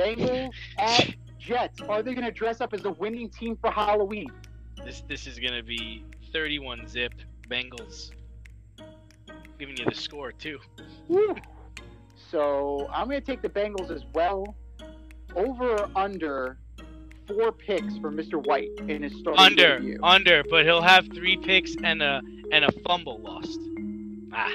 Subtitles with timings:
[0.00, 1.80] Bengals at Jets.
[1.82, 4.30] Are they going to dress up as the winning team for Halloween?
[4.84, 7.12] This this is gonna be 31 zip
[7.48, 8.12] Bengals.
[9.58, 10.58] Giving you the score too.
[11.08, 11.36] Woo.
[12.30, 14.54] So I'm going to take the Bengals as well.
[15.36, 16.56] Over or under
[17.26, 18.44] four picks for Mr.
[18.44, 19.98] White in his starting Under, debut.
[20.02, 22.20] under, but he'll have three picks and a
[22.52, 23.60] and a fumble lost.
[24.32, 24.50] Ah,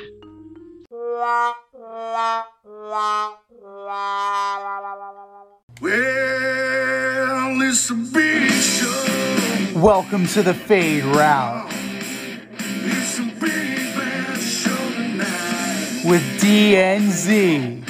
[5.82, 9.80] Well, it's a big show.
[9.80, 16.06] Welcome to the Fade Route It's a big bad show tonight.
[16.06, 17.84] with DNZ.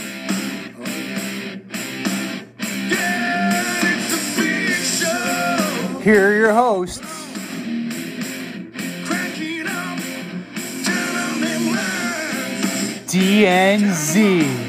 [2.90, 5.99] Yeah, it's a big show.
[5.99, 6.99] Here are your hosts,
[9.05, 9.99] Cracking up,
[10.84, 11.77] telling them.
[13.05, 14.65] DNZ.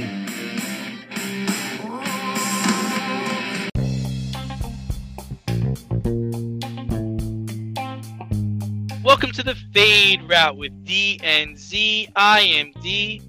[9.16, 12.06] Welcome to the Fade Route with D and Z.
[12.16, 13.22] I am D,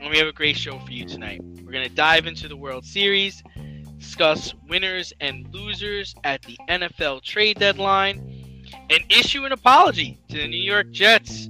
[0.00, 1.40] and we have a great show for you tonight.
[1.64, 3.42] We're gonna dive into the World Series,
[3.98, 8.18] discuss winners and losers at the NFL trade deadline,
[8.88, 11.48] and issue an apology to the New York Jets.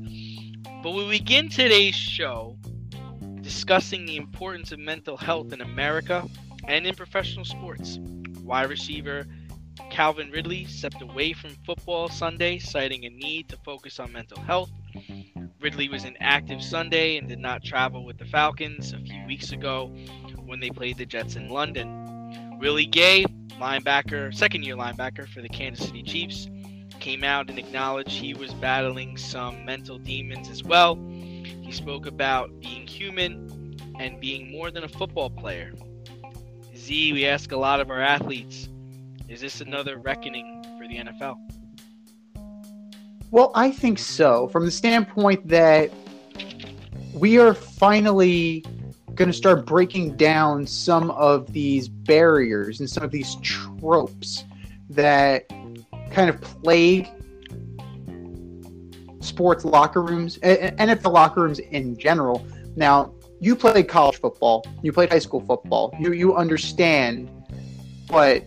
[0.83, 2.57] But we begin today's show
[3.43, 6.27] discussing the importance of mental health in America
[6.67, 7.99] and in professional sports.
[8.43, 9.27] Wide receiver
[9.91, 14.71] Calvin Ridley stepped away from football Sunday, citing a need to focus on mental health.
[15.61, 19.87] Ridley was inactive Sunday and did not travel with the Falcons a few weeks ago
[20.45, 22.59] when they played the Jets in London.
[22.59, 23.25] Willie Gay,
[23.61, 26.49] linebacker, second year linebacker for the Kansas City Chiefs,
[27.01, 30.97] came out and acknowledged he was battling some mental demons as well.
[30.97, 35.73] He spoke about being human and being more than a football player.
[36.75, 38.69] Z, we ask a lot of our athletes
[39.29, 41.37] is this another reckoning for the NFL?
[43.31, 44.49] Well, I think so.
[44.49, 45.91] From the standpoint that
[47.13, 48.65] we are finally
[49.15, 54.45] going to start breaking down some of these barriers and some of these tropes
[54.91, 55.49] that
[56.11, 57.09] kind of plague
[59.21, 62.47] sports locker rooms, a- a- NFL locker rooms in general.
[62.77, 67.29] Now, you played college football, you played high school football, you you understand
[68.09, 68.45] what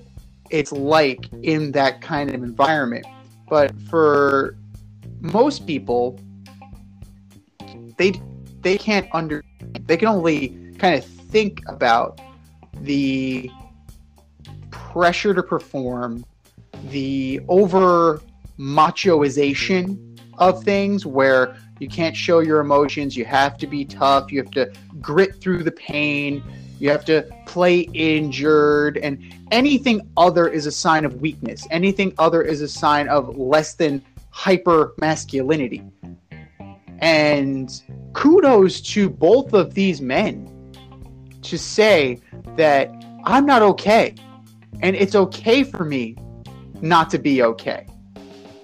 [0.49, 3.05] it's like in that kind of environment.
[3.47, 4.55] But for
[5.19, 6.19] most people,
[7.97, 8.13] they
[8.61, 9.43] they can't under
[9.85, 12.21] they can only kind of think about
[12.81, 13.49] the
[14.71, 16.25] pressure to perform,
[16.89, 18.21] the over
[18.57, 24.39] machoization of things where you can't show your emotions, you have to be tough, you
[24.41, 26.43] have to grit through the pain,
[26.79, 31.67] you have to play injured and anything other is a sign of weakness.
[31.71, 35.83] Anything other is a sign of less than hyper masculinity.
[36.99, 37.69] And
[38.13, 40.47] kudos to both of these men
[41.43, 42.19] to say
[42.55, 42.89] that
[43.25, 44.15] I'm not okay.
[44.81, 46.15] And it's okay for me
[46.81, 47.85] not to be okay.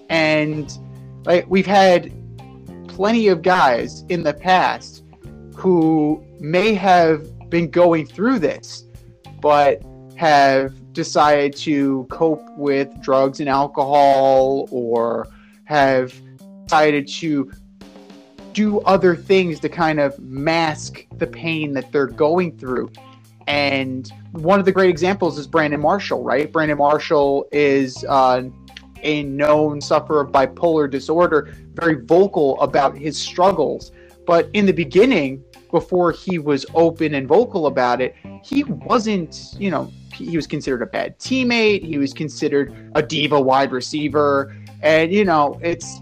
[0.10, 0.72] And
[1.26, 2.12] like we've had
[2.88, 5.04] plenty of guys in the past
[5.56, 8.84] who may have been going through this,
[9.40, 9.82] but
[10.18, 15.26] have decided to cope with drugs and alcohol or
[15.64, 16.14] have
[16.66, 17.50] decided to
[18.52, 22.92] do other things to kind of mask the pain that they're going through.
[23.48, 26.52] And one of the great examples is Brandon Marshall, right?
[26.52, 28.44] Brandon Marshall is uh,
[29.02, 33.94] a known sufferer of bipolar disorder, very vocal about his struggles.
[34.28, 39.72] But in the beginning, before he was open and vocal about it, he wasn't, you
[39.72, 41.84] know, he was considered a bad teammate.
[41.84, 46.00] He was considered a diva wide receiver, and you know, it's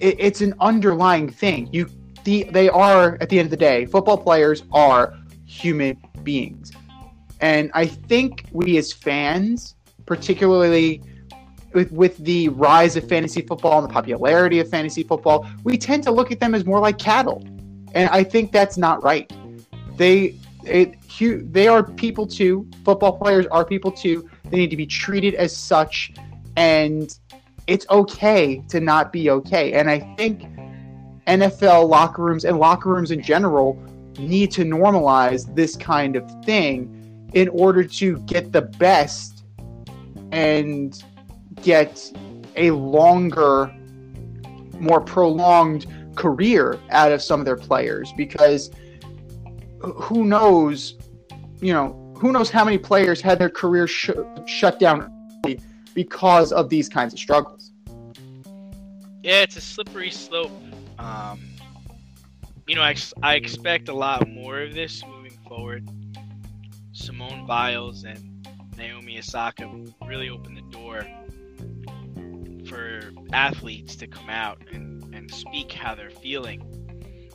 [0.00, 1.68] it, it's an underlying thing.
[1.72, 1.88] You
[2.24, 5.14] the they are at the end of the day, football players are
[5.46, 6.72] human beings,
[7.40, 11.00] and I think we as fans, particularly
[11.72, 16.02] with, with the rise of fantasy football and the popularity of fantasy football, we tend
[16.04, 17.44] to look at them as more like cattle,
[17.96, 19.32] and I think that's not right.
[19.96, 20.96] They it,
[21.52, 22.68] they are people too.
[22.84, 24.28] Football players are people too.
[24.50, 26.12] They need to be treated as such,
[26.56, 27.18] and
[27.66, 29.72] it's okay to not be okay.
[29.72, 30.42] And I think
[31.26, 33.82] NFL locker rooms and locker rooms in general
[34.18, 39.44] need to normalize this kind of thing in order to get the best
[40.32, 41.02] and
[41.62, 42.12] get
[42.56, 43.74] a longer,
[44.78, 48.70] more prolonged career out of some of their players because
[49.80, 50.96] who knows,
[51.60, 54.10] you know, who knows how many players had their careers sh-
[54.46, 55.12] shut down
[55.94, 57.72] because of these kinds of struggles.
[59.22, 60.52] Yeah, it's a slippery slope.
[60.98, 61.40] Um,
[62.66, 65.88] you know, I, I expect a lot more of this moving forward.
[66.92, 69.70] Simone Biles and Naomi Osaka
[70.06, 71.06] really opened the door
[72.68, 76.62] for athletes to come out and, and speak how they're feeling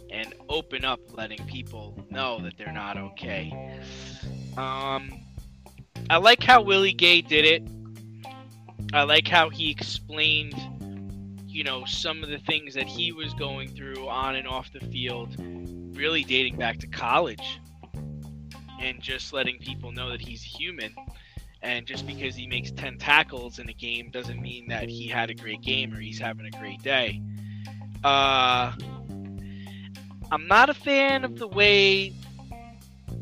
[0.10, 3.51] and open up letting people know that they're not okay.
[4.57, 5.12] Um,
[6.10, 7.63] I like how Willie Gay did it.
[8.94, 10.54] I like how he explained
[11.51, 14.80] you know, some of the things that he was going through on and off the
[14.88, 15.36] field,
[15.95, 17.60] really dating back to college,
[18.80, 20.95] and just letting people know that he's human.
[21.62, 25.30] And just because he makes 10 tackles in a game doesn't mean that he had
[25.30, 27.22] a great game or he's having a great day.
[28.03, 28.74] Uh,
[30.31, 32.13] I'm not a fan of the way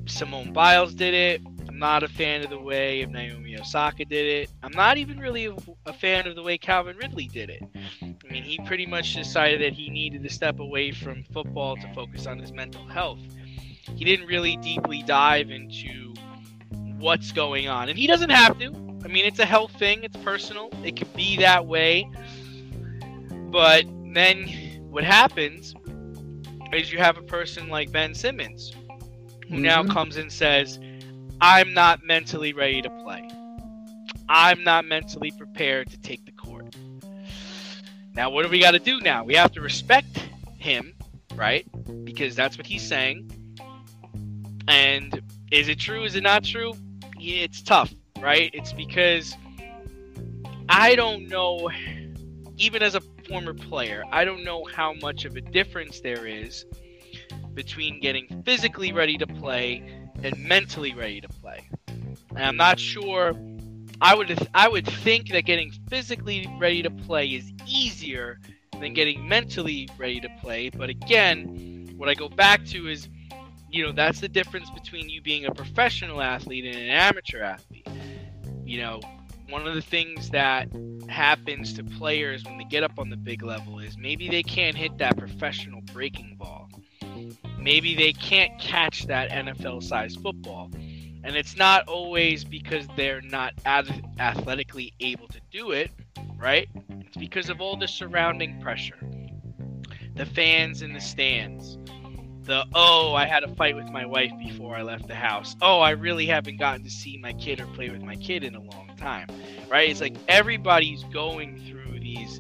[0.06, 1.42] Simone Biles did it.
[1.68, 4.50] I'm not a fan of the way of Naomi Osaka did it.
[4.64, 5.56] I'm not even really a,
[5.86, 7.64] a fan of the way Calvin Ridley did it.
[8.02, 11.94] I mean, he pretty much decided that he needed to step away from football to
[11.94, 13.20] focus on his mental health.
[13.96, 16.14] He didn't really deeply dive into
[17.00, 18.68] what's going on, and he doesn't have to.
[19.04, 22.10] I mean, it's a health thing, it's personal, it could be that way.
[23.52, 25.76] But then what happens
[26.74, 28.74] is you have a person like Ben Simmons
[29.50, 29.90] who now Mhm.
[29.92, 30.80] comes and says,
[31.42, 33.28] I'm not mentally ready to play.
[34.28, 36.76] I'm not mentally prepared to take the court.
[38.14, 39.24] Now, what do we got to do now?
[39.24, 40.18] We have to respect
[40.58, 40.94] him,
[41.36, 41.66] right?
[42.04, 43.32] Because that's what he's saying.
[44.68, 45.22] And
[45.52, 46.04] is it true?
[46.04, 46.74] Is it not true?
[47.18, 48.52] Yeah, it's tough, right?
[48.54, 49.36] It's because
[50.68, 51.70] I don't know,
[52.58, 56.66] even as a former player, I don't know how much of a difference there is
[57.54, 59.84] between getting physically ready to play
[60.24, 61.70] and mentally ready to play.
[61.88, 63.34] And I'm not sure.
[64.02, 68.40] I would I would think that getting physically ready to play is easier
[68.80, 70.70] than getting mentally ready to play.
[70.70, 73.10] But again, what I go back to is,
[73.70, 77.88] you know, that's the difference between you being a professional athlete and an amateur athlete.
[78.64, 79.02] You know,
[79.50, 80.70] one of the things that
[81.08, 84.76] happens to players when they get up on the big level is maybe they can't
[84.76, 86.70] hit that professional breaking ball.
[87.58, 90.70] Maybe they can't catch that NFL sized football.
[91.24, 95.92] And it's not always because they're not ath- athletically able to do it,
[96.38, 96.70] right?
[96.90, 98.98] It's because of all the surrounding pressure.
[100.16, 101.78] The fans in the stands.
[102.50, 105.56] The, oh, I had a fight with my wife before I left the house.
[105.62, 108.56] Oh, I really haven't gotten to see my kid or play with my kid in
[108.56, 109.28] a long time,
[109.70, 109.88] right?
[109.88, 112.40] It's like everybody's going through these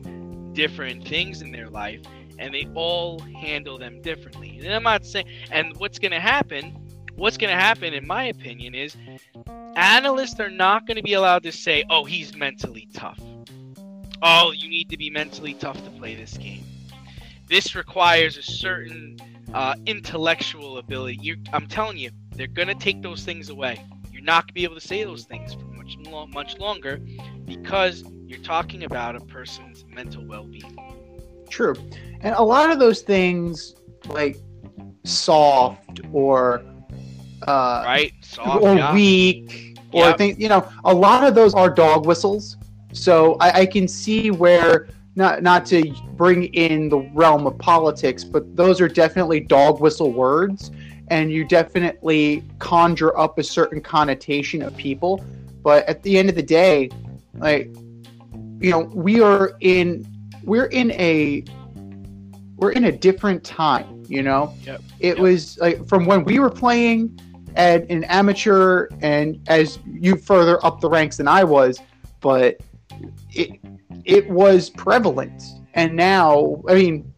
[0.53, 2.01] different things in their life
[2.39, 4.57] and they all handle them differently.
[4.57, 6.75] And I'm not saying, and what's going to happen,
[7.15, 8.97] what's going to happen, in my opinion, is
[9.75, 13.21] analysts are not going to be allowed to say, oh, he's mentally tough.
[14.23, 16.63] Oh, you need to be mentally tough to play this game.
[17.47, 19.19] This requires a certain
[19.53, 21.17] uh, intellectual ability.
[21.21, 23.83] you I'm telling you, they're going to take those things away.
[24.11, 26.99] You're not going to be able to say those things for much, lo- much longer
[27.45, 30.77] because you're talking about a person's mental well being.
[31.49, 31.75] True.
[32.21, 33.75] And a lot of those things,
[34.07, 34.37] like
[35.03, 36.63] soft or
[37.47, 38.13] uh, Right?
[38.21, 38.93] Soft, or yeah.
[38.93, 40.17] weak or Yep.
[40.17, 42.57] things, you know, a lot of those are dog whistles.
[42.91, 44.87] So I, I can see where
[45.19, 50.11] not not to bring in the realm of politics, but those are definitely dog whistle
[50.11, 50.71] words,
[51.09, 55.23] and you definitely conjure up a certain connotation of people.
[55.61, 56.89] But at the end of the day,
[57.35, 57.69] like
[58.61, 60.07] you know, we are in
[60.43, 61.43] we're in a
[62.55, 64.03] we're in a different time.
[64.07, 64.81] You know, Yep.
[64.99, 65.19] it Yep.
[65.19, 67.19] was like from when we were playing
[67.55, 71.81] at an amateur, and as you further up the ranks than I was,
[72.21, 72.57] but
[73.33, 73.58] it
[74.09, 75.43] it was prevalent.
[75.75, 77.13] And now, I mean,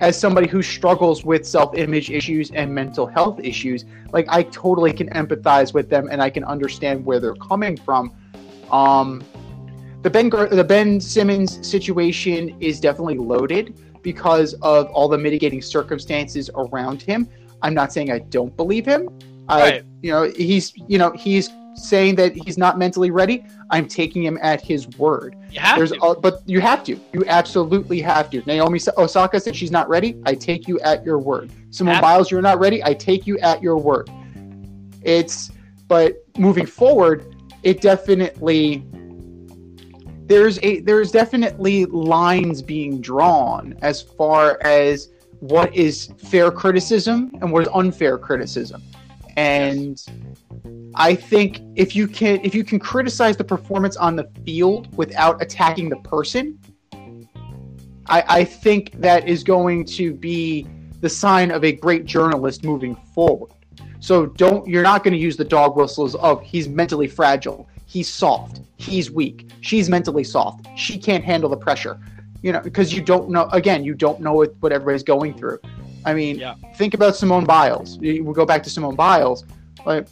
[0.00, 5.10] as somebody who struggles with self-image issues and mental health issues, like I totally can
[5.10, 8.16] empathize with them, and I can understand where they're coming from.
[8.70, 9.22] Um,
[10.02, 16.48] the Ben the Ben Simmons situation is definitely loaded because of all the mitigating circumstances
[16.54, 17.28] around him.
[17.60, 19.10] I'm not saying I don't believe him.
[19.46, 19.84] I, Right.
[20.00, 23.44] you know, he's, you know, he's saying that he's not mentally ready.
[23.70, 25.36] I'm taking him at his word.
[25.50, 26.00] You have There's, to.
[26.00, 26.98] uh, but you have to.
[27.12, 28.42] You absolutely have to.
[28.46, 30.20] Naomi Osaka said she's not ready.
[30.26, 31.50] I take you at your word.
[31.70, 32.82] Simone Have- Biles, you're not ready.
[32.84, 34.10] I take you at your word.
[35.02, 35.50] It's,
[35.88, 38.84] but moving forward, it definitely
[40.30, 45.08] there's a there's definitely lines being drawn as far as
[45.40, 48.80] what is fair criticism and what is unfair criticism
[49.36, 50.04] and
[50.94, 55.40] I think if you can if you can criticize the performance on the field without
[55.40, 56.58] attacking the person,
[58.06, 60.66] I, I think that is going to be
[61.00, 63.52] the sign of a great journalist moving forward.
[64.00, 68.08] So don't you're not going to use the dog whistles of he's mentally fragile, he's
[68.08, 72.00] soft, he's weak, she's mentally soft, she can't handle the pressure.
[72.42, 75.60] You know, because you don't know again, you don't know what, what everybody's going through.
[76.04, 76.54] I mean, Yeah.
[76.76, 77.98] think about Simone Biles.
[77.98, 79.44] We we'll go back to Simone Biles.
[79.84, 80.08] Like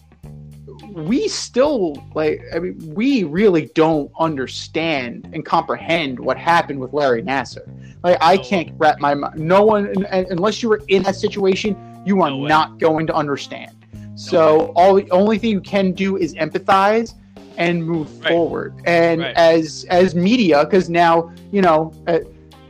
[0.92, 7.22] we still like I mean we really don't understand and comprehend what happened with Larry
[7.22, 7.66] Nassar.
[8.02, 9.38] Like I can't wrap my mind.
[9.38, 13.06] No one un- un- unless you were in that situation, you are No not going
[13.08, 13.72] to understand.
[14.14, 17.14] So all the only thing you can do is empathize
[17.56, 18.28] and move Right.
[18.28, 18.74] forward.
[18.84, 19.36] And Right.
[19.36, 22.20] as as media, because now you know, uh,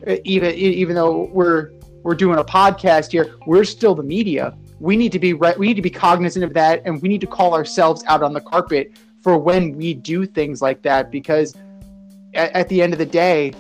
[0.07, 1.71] uh, even even though we're
[2.03, 4.55] we're doing a podcast here, we're still the media.
[4.80, 5.58] We need to be right.
[5.58, 8.32] We need to be cognizant of that, and we need to call ourselves out on
[8.32, 8.92] the carpet
[9.23, 11.11] for when we do things like that.
[11.11, 11.54] Because
[12.35, 13.52] at, at the end of the day,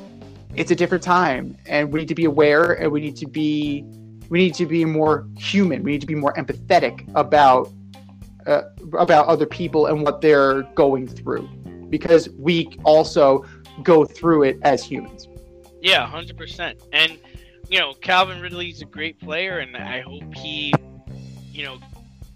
[0.54, 3.84] it's a different time, and we need to be aware, and we need to be
[4.30, 5.82] we need to be more human.
[5.82, 7.70] We need to be more empathetic about
[8.46, 8.62] uh,
[8.98, 11.48] about other people and what they're going through,
[11.90, 13.44] because we also
[13.82, 15.28] go through it as humans.
[15.80, 16.80] Yeah, hundred percent.
[16.92, 17.18] And
[17.68, 20.72] you know, Calvin Ridley's a great player, and I hope he,
[21.58, 21.80] you know,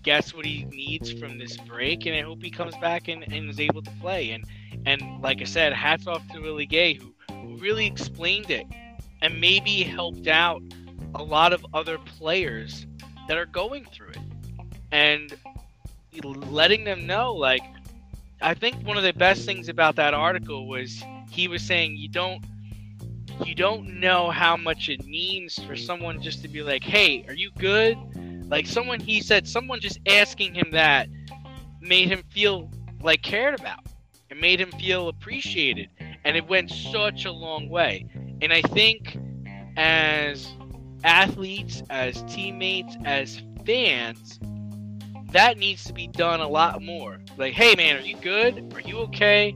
[0.02, 3.48] guess what he needs from this break, and I hope he comes back and, and
[3.48, 4.32] is able to play.
[4.32, 4.44] And
[4.84, 8.66] and like I said, hats off to Willie Gay who, who really explained it
[9.22, 10.60] and maybe helped out
[11.14, 12.84] a lot of other players
[13.28, 14.18] that are going through it,
[14.90, 15.32] and
[16.24, 17.62] letting them know like.
[18.44, 21.00] I think one of the best things about that article was
[21.30, 22.44] he was saying you don't
[23.44, 27.34] you don't know how much it means for someone just to be like, "Hey, are
[27.34, 27.96] you good?"
[28.52, 31.08] Like someone he said someone just asking him that
[31.80, 33.80] made him feel like cared about.
[34.28, 35.88] It made him feel appreciated,
[36.22, 38.06] and it went such a long way.
[38.42, 39.18] And I think
[39.78, 40.46] as
[41.02, 44.38] athletes, as teammates, as fans,
[45.30, 47.20] that needs to be done a lot more.
[47.38, 48.70] Like, "Hey man, are you good?
[48.74, 49.54] Are you okay?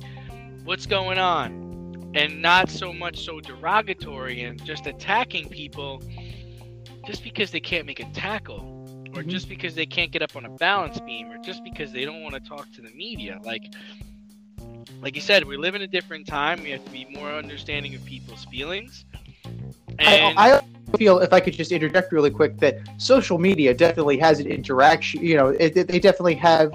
[0.65, 1.67] What's going on?"
[2.15, 6.03] and not so much so derogatory and just attacking people
[7.05, 8.76] just because they can't make a tackle
[9.17, 9.29] or Mhm.
[9.31, 12.23] just because they can't get up on a balance beam or just because they don't
[12.23, 13.73] want to talk to the media like
[15.03, 17.95] like you said we live in a different time we have to be more understanding
[17.95, 19.05] of people's feelings
[19.99, 20.61] and I,
[20.95, 24.47] I feel if I could just interject really quick that social media definitely has an
[24.47, 25.23] interaction.
[25.23, 26.73] You know, it, it- they definitely have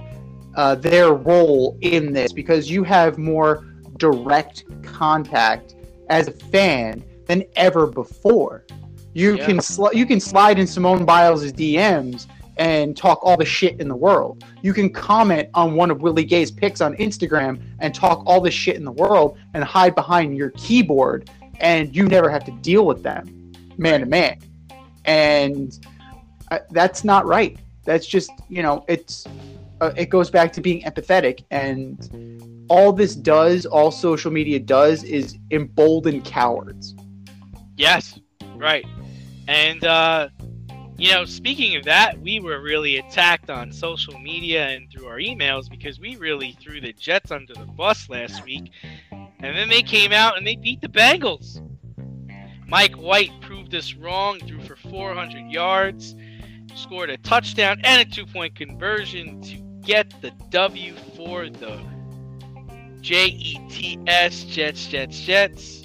[0.55, 3.63] uh, their role in this because you have more
[3.97, 5.75] direct contact
[6.09, 8.65] as a fan than ever before.
[9.13, 9.45] You Yeah.
[9.45, 12.27] can sli- you can slide in Simone Biles' DMs
[12.57, 14.43] and talk all the shit in the world.
[14.61, 18.51] You can comment on one of Willie Gay's pics on Instagram and talk all the
[18.51, 22.85] shit in the world and hide behind your keyboard and you never have to deal
[22.85, 24.37] with them man to man.
[25.05, 25.77] And
[26.51, 27.57] uh, that's not right.
[27.83, 29.25] That's just, you know, it's
[29.79, 35.03] uh, it goes back to being empathetic and all this does, all social media does
[35.03, 36.95] is embolden cowards.
[37.75, 38.19] Yes,
[38.55, 38.85] right.
[39.51, 40.29] And uh,
[40.97, 45.17] you know, speaking of that, we were really attacked on social media and through our
[45.17, 48.71] emails because we really threw the Jets under the bus last week.
[49.11, 51.59] And then they came out and they beat the Bengals.
[52.65, 56.15] Mike White proved us wrong, threw for 400 yards,
[56.73, 61.77] scored a touchdown and a two-point conversion to get the W for the
[63.01, 65.83] J E T S Jets Jets Jets.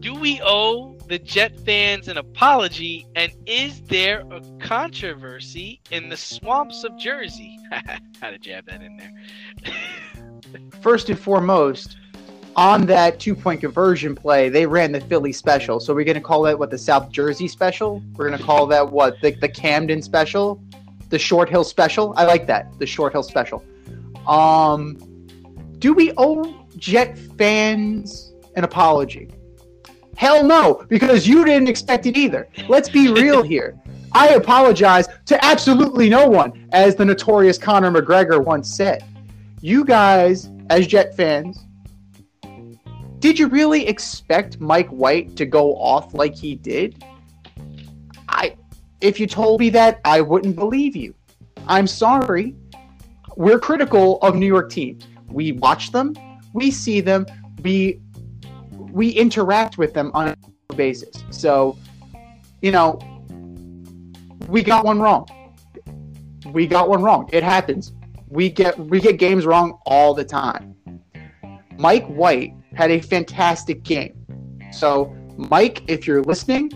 [0.00, 3.06] Do we owe the Jet fans an apology?
[3.16, 7.58] And is there a controversy in the swamps of Jersey?
[8.20, 9.72] How to jab that in there?
[10.80, 11.96] First and foremost,
[12.56, 15.80] on that two point conversion play, they ran the Philly special.
[15.80, 18.02] So we're going to call that what the South Jersey special?
[18.14, 20.62] We're going to call that what the, the Camden special?
[21.08, 22.12] The Short Hill special?
[22.16, 22.78] I like that.
[22.78, 23.64] The Short Hill special.
[24.26, 24.98] Um,
[25.78, 29.30] do we owe Jet fans an apology?
[30.18, 32.48] Hell no, because you didn't expect it either.
[32.68, 33.78] Let's be real here.
[34.10, 39.04] I apologize to absolutely no one, as the notorious Conor McGregor once said.
[39.60, 41.64] You guys, as Jet fans,
[43.20, 47.04] did you really expect Mike White to go off like he did?
[48.28, 48.56] I
[49.00, 51.14] if you told me that, I wouldn't believe you.
[51.68, 52.56] I'm sorry.
[53.36, 55.06] We're critical of New York teams.
[55.28, 56.16] We watch them,
[56.54, 57.24] we see them,
[57.62, 58.00] we
[58.92, 60.28] we interact with them on
[60.70, 61.24] a basis.
[61.30, 61.78] So,
[62.62, 62.98] you know,
[64.48, 65.26] we got one wrong.
[66.52, 67.28] We got one wrong.
[67.32, 67.92] It happens.
[68.28, 70.74] we get we get games wrong all the time.
[71.78, 74.14] Mike White had a fantastic game.
[74.72, 76.70] So, Mike, if you're listening,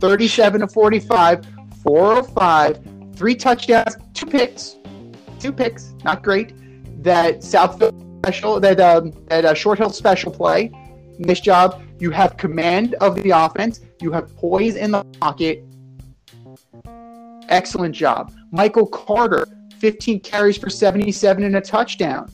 [0.00, 1.46] 37 to 45,
[1.82, 2.78] 405,
[3.14, 4.76] three touchdowns, two picks,
[5.38, 6.52] two picks, not great.
[7.02, 10.72] That Southfield special, that um, that uh, Short Hill special play,
[11.18, 11.80] nice job.
[12.00, 13.80] You have command of the offense.
[14.00, 15.64] You have poise in the pocket.
[17.48, 18.32] Excellent job.
[18.50, 19.46] Michael Carter,
[19.78, 22.28] 15 carries for 77 and a touchdown.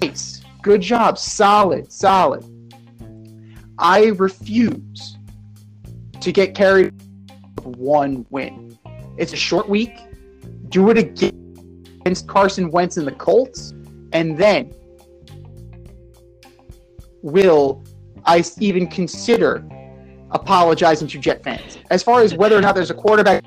[0.00, 0.40] Nice.
[0.62, 1.18] Good job.
[1.18, 2.42] Solid, solid.
[3.78, 5.18] I refuse
[6.18, 6.94] to get carried
[7.62, 8.78] one win.
[9.18, 9.92] It's a short week.
[10.70, 13.74] Do it again against Carson Wentz and the Colts,
[14.12, 14.74] and then
[17.22, 17.84] will
[18.24, 19.64] I even consider
[20.30, 21.78] apologizing to Jet fans?
[21.90, 23.44] As far as whether or not there's a quarterback,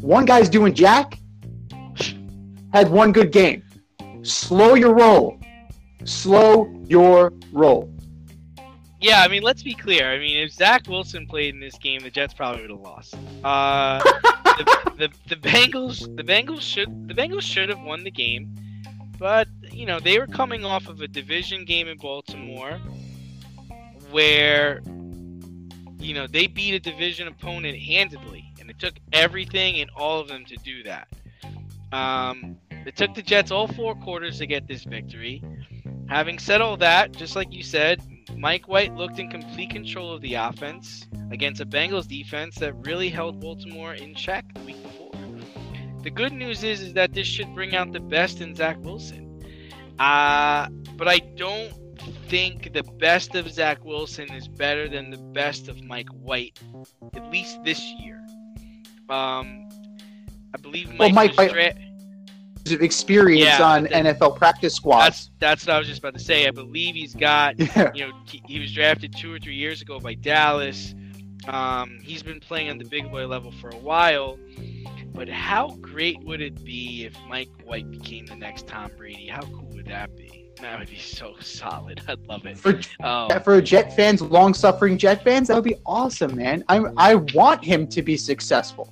[0.00, 1.18] one guy's doing jack,
[2.72, 3.62] had one good game.
[4.22, 5.38] Slow your roll.
[6.04, 7.92] Slow your roll.
[9.00, 10.10] Yeah, I mean, let's be clear.
[10.10, 13.16] I mean, if Zach Wilson played in this game, the Jets probably would have lost.
[13.42, 13.98] Uh,
[14.44, 18.54] the, the the Bengals the Bengals should the Bengals should have won the game,
[19.20, 22.80] but you know they were coming off of a division game in Baltimore,
[24.10, 24.80] where
[25.98, 30.26] you know they beat a division opponent handedly, and it took everything and all of
[30.26, 31.06] them to do that.
[31.92, 35.44] Um, it took the Jets all four quarters to get this victory.
[36.08, 38.02] Having said all that, just like you said,
[38.36, 43.10] Mike White looked in complete control of the offense against a Bengals defense that really
[43.10, 44.76] held Baltimore in check the week.
[46.02, 49.26] The good news is, is that this should bring out the best in Zach Wilson.
[49.98, 51.72] Uh, but I don't
[52.28, 56.58] think the best of Zach Wilson is better than the best of Mike White,
[57.14, 58.16] at least this year.
[59.10, 59.68] Um,
[60.54, 61.74] I believe Mike, Well, Mike White- dra-
[62.80, 65.30] Experience Yeah, on the- NFL practice squads.
[65.38, 66.46] that's that's what I was just about to say.
[66.46, 67.90] I believe he's got Yeah.
[67.94, 70.94] you know, he, he was drafted two or three years ago by Dallas.
[71.48, 74.38] Um, he's been playing on the big boy level for a while.
[75.20, 79.26] But how great would it be if Mike White became the next Tom Brady?
[79.26, 80.46] How cool would that be?
[80.62, 82.00] That would be so solid.
[82.08, 82.56] I'd love it.
[82.56, 86.64] For Oh, for Jet fans, long suffering Jet fans, that would be awesome, man.
[86.70, 88.90] I I want him to be successful.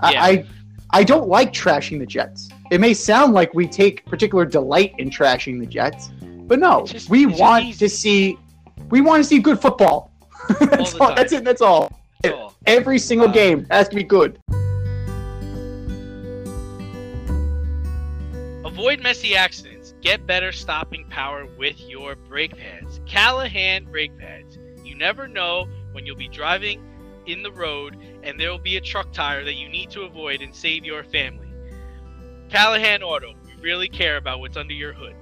[0.00, 0.24] I, Yeah.
[0.24, 0.44] I
[0.90, 2.48] I don't like trashing the Jets.
[2.72, 6.10] It may sound like we take particular delight in trashing the Jets,
[6.48, 7.78] but no, just- we want easy.
[7.78, 8.38] to see
[8.88, 10.10] we want to see good football.
[10.62, 11.14] that's, all, time.
[11.14, 11.44] that's it.
[11.44, 11.92] That's all.
[12.24, 12.54] cool.
[12.66, 14.36] Every single Uh, game has to be good.
[18.80, 19.92] Avoid messy accidents.
[20.00, 22.98] Get better stopping power with your brake pads.
[23.04, 24.56] Callahan brake pads.
[24.82, 26.82] You never know when you'll be driving
[27.26, 30.40] in the road and there will be a truck tire that you need to avoid
[30.40, 31.46] and save your family.
[32.48, 33.34] Callahan Auto.
[33.44, 35.14] We really care about what's under your hood.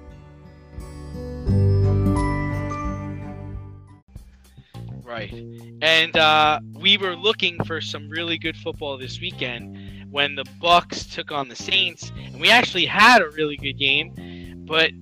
[5.03, 5.35] Right.
[5.83, 9.77] And uh, we were looking for some really good football this weekend
[10.11, 14.65] when the Bucks took on the Saints, and we actually had a really good game.
[14.67, 14.93] But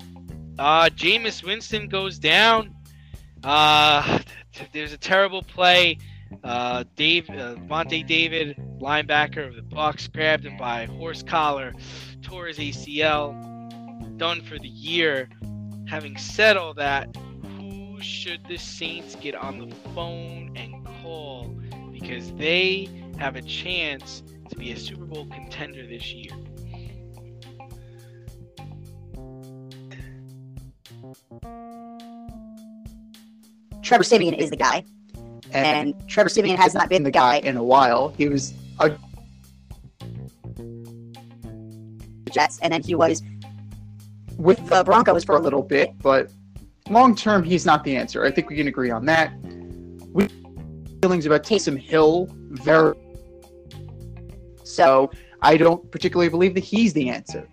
[0.58, 2.74] uh, Jameis Winston goes down.
[3.44, 4.20] Uh,
[4.72, 5.98] there's a terrible play.
[6.42, 11.72] Uh, Dave, uh, Monte David, linebacker of the Bucks, grabbed him by horse collar,
[12.22, 13.32] tore his ACL,
[14.16, 15.28] done for the year.
[15.88, 17.14] Having said all that,
[17.58, 21.56] who should the Saints get on the phone and call
[21.92, 22.88] because they
[23.18, 26.32] have a chance to be a Super Bowl contender this year?
[33.82, 34.85] Trevor Siemian is the guy.
[35.52, 38.12] And, And Trevor Siemian has not been the the guy guy in a while.
[38.18, 38.96] He was a
[42.32, 43.22] Jets, and then he was
[44.37, 46.30] with the Broncos for a little bit, but
[46.90, 48.24] long term, he's not the answer.
[48.24, 49.32] I think we can agree on that.
[50.12, 50.28] We
[51.00, 52.94] feelings about Taysom Hill very
[54.66, 55.11] so.
[55.42, 57.46] I don't particularly believe that he's the answer.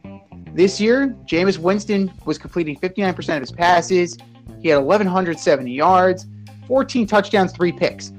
[0.53, 4.17] This year, Jameis Winston was completing 59% of his passes.
[4.61, 6.27] He had 1,170 yards,
[6.67, 8.13] 14 touchdowns, three picks.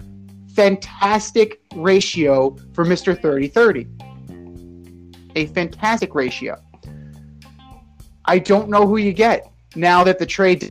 [0.54, 3.20] Fantastic ratio for Mr.
[3.20, 3.88] 30 30.
[5.36, 6.60] A fantastic ratio.
[8.26, 10.70] I don't know who you get now that the trade's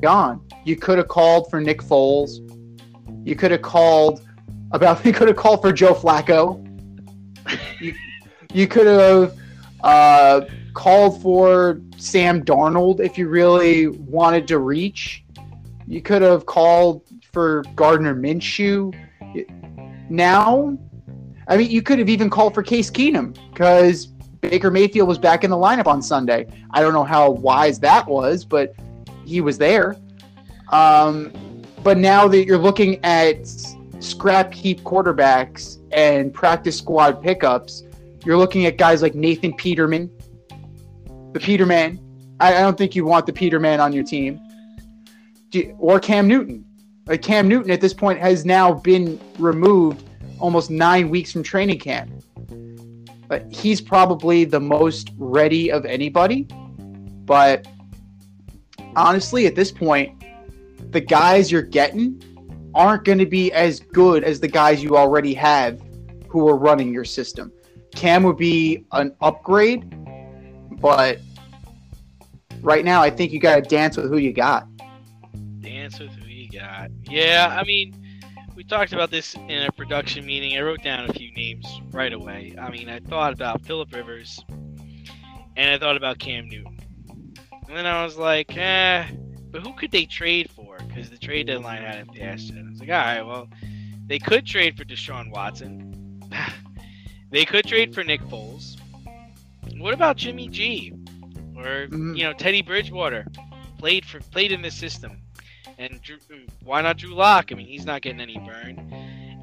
[0.00, 0.46] gone.
[0.64, 2.40] You could have called for Nick Foles.
[3.26, 4.26] You could have called
[4.72, 5.04] about.
[5.06, 6.63] You could have called for Joe Flacco.
[7.80, 7.94] You,
[8.52, 9.36] you could have
[9.82, 15.24] uh, called for Sam Darnold if you really wanted to reach.
[15.86, 17.02] You could have called
[17.32, 18.94] for Gardner Minshew.
[20.08, 20.78] Now,
[21.48, 24.06] I mean, you could have even called for Case Keenum because
[24.40, 26.46] Baker Mayfield was back in the lineup on Sunday.
[26.70, 28.74] I don't know how wise that was, but
[29.24, 29.96] he was there.
[30.70, 31.32] Um,
[31.82, 33.46] but now that you're looking at
[34.00, 37.84] scrap heap quarterbacks and practice squad pickups,
[38.24, 40.10] you're looking at guys like Nathan Peterman,
[41.32, 42.00] the Peterman.
[42.40, 44.40] I, I don't think you want the Peterman on your team,
[45.78, 46.64] or Cam Newton.
[47.06, 50.04] Like Cam Newton at this point has now been removed
[50.40, 52.10] almost nine weeks from training camp.
[53.28, 56.46] But he's probably the most ready of anybody.
[57.24, 57.66] But
[58.96, 60.24] honestly, at this point,
[60.90, 62.22] the guys you're getting
[62.74, 65.80] aren't going to be as good as the guys you already have
[66.34, 67.52] who are running your system.
[67.94, 69.84] Cam would be an upgrade,
[70.80, 71.20] but
[72.60, 74.66] right now, I think you got to dance with who you got.
[75.60, 76.90] Dance with who you got.
[77.08, 77.94] Yeah, I mean,
[78.56, 80.58] we talked about this in a production meeting.
[80.58, 82.56] I wrote down a few names right away.
[82.60, 84.44] I mean, I thought about Philip Rivers,
[85.56, 86.80] and I thought about Cam Newton.
[87.68, 89.06] And then I was like, eh,
[89.52, 90.78] but who could they trade for?
[90.88, 92.64] Because the trade deadline hadn't passed yet.
[92.66, 93.48] I was like, all right, well,
[94.06, 95.83] they could trade for Deshaun Watson.
[97.30, 98.76] They could trade for Nick Foles.
[99.78, 100.92] What about Jimmy G?
[101.56, 102.16] Or Mhm.
[102.16, 103.26] you know Teddy Bridgewater
[103.78, 105.18] played for played in this system,
[105.78, 106.18] and Drew,
[106.62, 107.50] why not Drew Lock?
[107.52, 108.78] I mean, he's not getting any burn.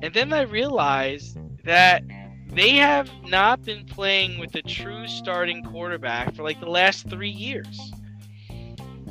[0.02, 2.04] And then I realized that
[2.48, 7.30] they have not been playing with a true starting quarterback for like the last three
[7.30, 7.92] years.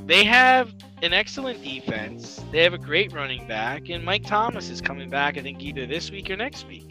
[0.06, 2.42] They have an excellent defense.
[2.50, 5.38] They have a great running back, and Mike Thomas is coming back.
[5.38, 6.89] I think either this week or next week.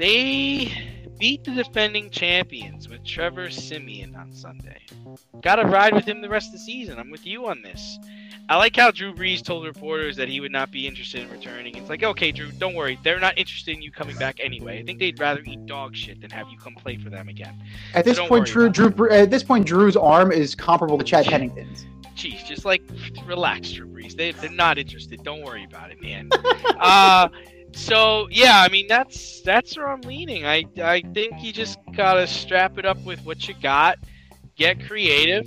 [0.00, 0.72] They
[1.18, 4.78] beat the defending champions with Trevor Siemian on Sunday.
[5.42, 6.98] Got to ride with him the rest of the season.
[6.98, 7.98] I'm with you on this.
[8.48, 11.76] I like how Drew Brees told reporters that he would not be interested in returning.
[11.76, 12.98] It's like, okay, Drew, don't worry.
[13.02, 14.78] They're not interested in you coming back anyway.
[14.78, 17.62] I think they'd rather eat dog shit than have you come play for them again.
[17.92, 21.26] At this don't point, Drew, Drew, at this point, Drew's arm is comparable to Chad
[21.26, 21.84] Pennington's.
[22.16, 22.82] Jeez, just like
[23.26, 24.16] relax, Drew Brees.
[24.16, 25.22] They, they're not interested.
[25.22, 26.30] Don't worry about it, man.
[26.80, 27.28] uh,
[27.72, 30.46] so yeah, I mean that's that's where I'm leaning.
[30.46, 33.98] I I think you just gotta strap it up with what you got,
[34.56, 35.46] get creative,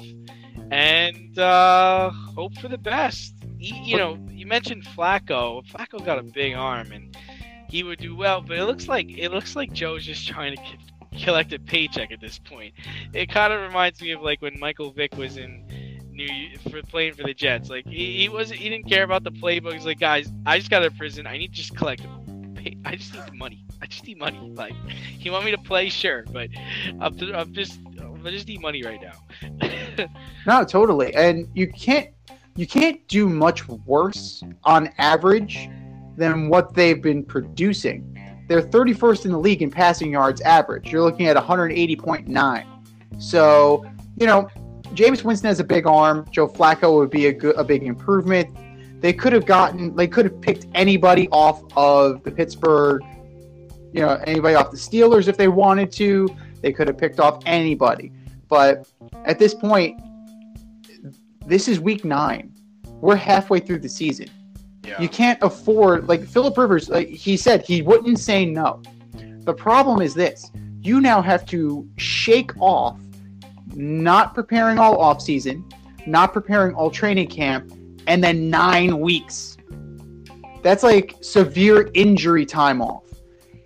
[0.71, 3.33] and uh, hope for the best.
[3.57, 5.65] He, you know, you mentioned Flacco.
[5.67, 7.15] Flacco got a big arm, and
[7.69, 8.41] he would do well.
[8.41, 12.11] But it looks like it looks like Joe's just trying to c- collect a paycheck
[12.11, 12.73] at this point.
[13.13, 15.65] It kind of reminds me of like when Michael Vick was in
[16.13, 17.69] New for playing for the Jets.
[17.69, 19.73] Like he, he wasn't he didn't care about the playbook.
[19.73, 21.27] He's like, guys, I just got out of prison.
[21.27, 22.03] I need to just collect.
[22.55, 22.77] Pay.
[22.85, 23.65] I just need the money.
[23.81, 24.39] I just need money.
[24.53, 24.73] Like,
[25.19, 25.89] you want me to play?
[25.89, 26.49] Sure, but
[27.01, 27.79] I'm, I'm just
[28.25, 30.07] I just need money right now.
[30.45, 31.13] No, totally.
[31.15, 32.09] And you can't
[32.55, 35.69] you can't do much worse on average
[36.17, 38.09] than what they've been producing.
[38.47, 40.91] They're 31st in the league in passing yards average.
[40.91, 43.21] You're looking at 180.9.
[43.21, 43.85] So,
[44.17, 44.49] you know,
[44.93, 46.25] Jameis Winston has a big arm.
[46.31, 48.55] Joe Flacco would be a good a big improvement.
[49.01, 53.01] They could have gotten they could have picked anybody off of the Pittsburgh,
[53.91, 56.29] you know, anybody off the Steelers if they wanted to.
[56.61, 58.11] They could have picked off anybody.
[58.47, 58.87] But
[59.25, 59.99] at this point,
[61.45, 62.53] this is week nine.
[63.01, 64.27] We're halfway through the season.
[64.85, 65.01] yeah.
[65.01, 66.87] You can't afford like Philip Rivers.
[66.87, 68.81] Like he said, he wouldn't say no.
[69.39, 70.51] The problem is this:
[70.81, 72.97] you now have to shake off
[73.73, 75.67] not preparing all off season,
[76.05, 77.71] not preparing all training camp,
[78.07, 79.57] and then nine weeks.
[80.61, 83.03] That's like severe injury time off.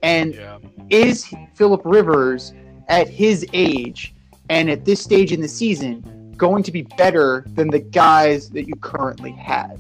[0.04, 0.58] And yeah.
[0.90, 2.54] is Philip Rivers
[2.88, 4.16] at his age
[4.50, 8.68] and at this stage in the season going to be better than the guys that
[8.68, 9.80] you currently have?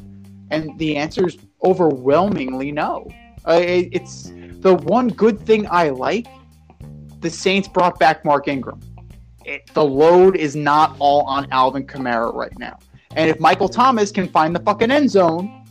[0.49, 3.07] And the answer is overwhelmingly no.
[3.47, 6.27] Uh, it- it's the one good thing I like.
[7.21, 8.79] The Saints brought back Mark Ingram.
[9.47, 12.77] It, the load is not all on Alvin Kamara right now.
[13.15, 15.65] And if Michael Thomas can find the fucking end zone,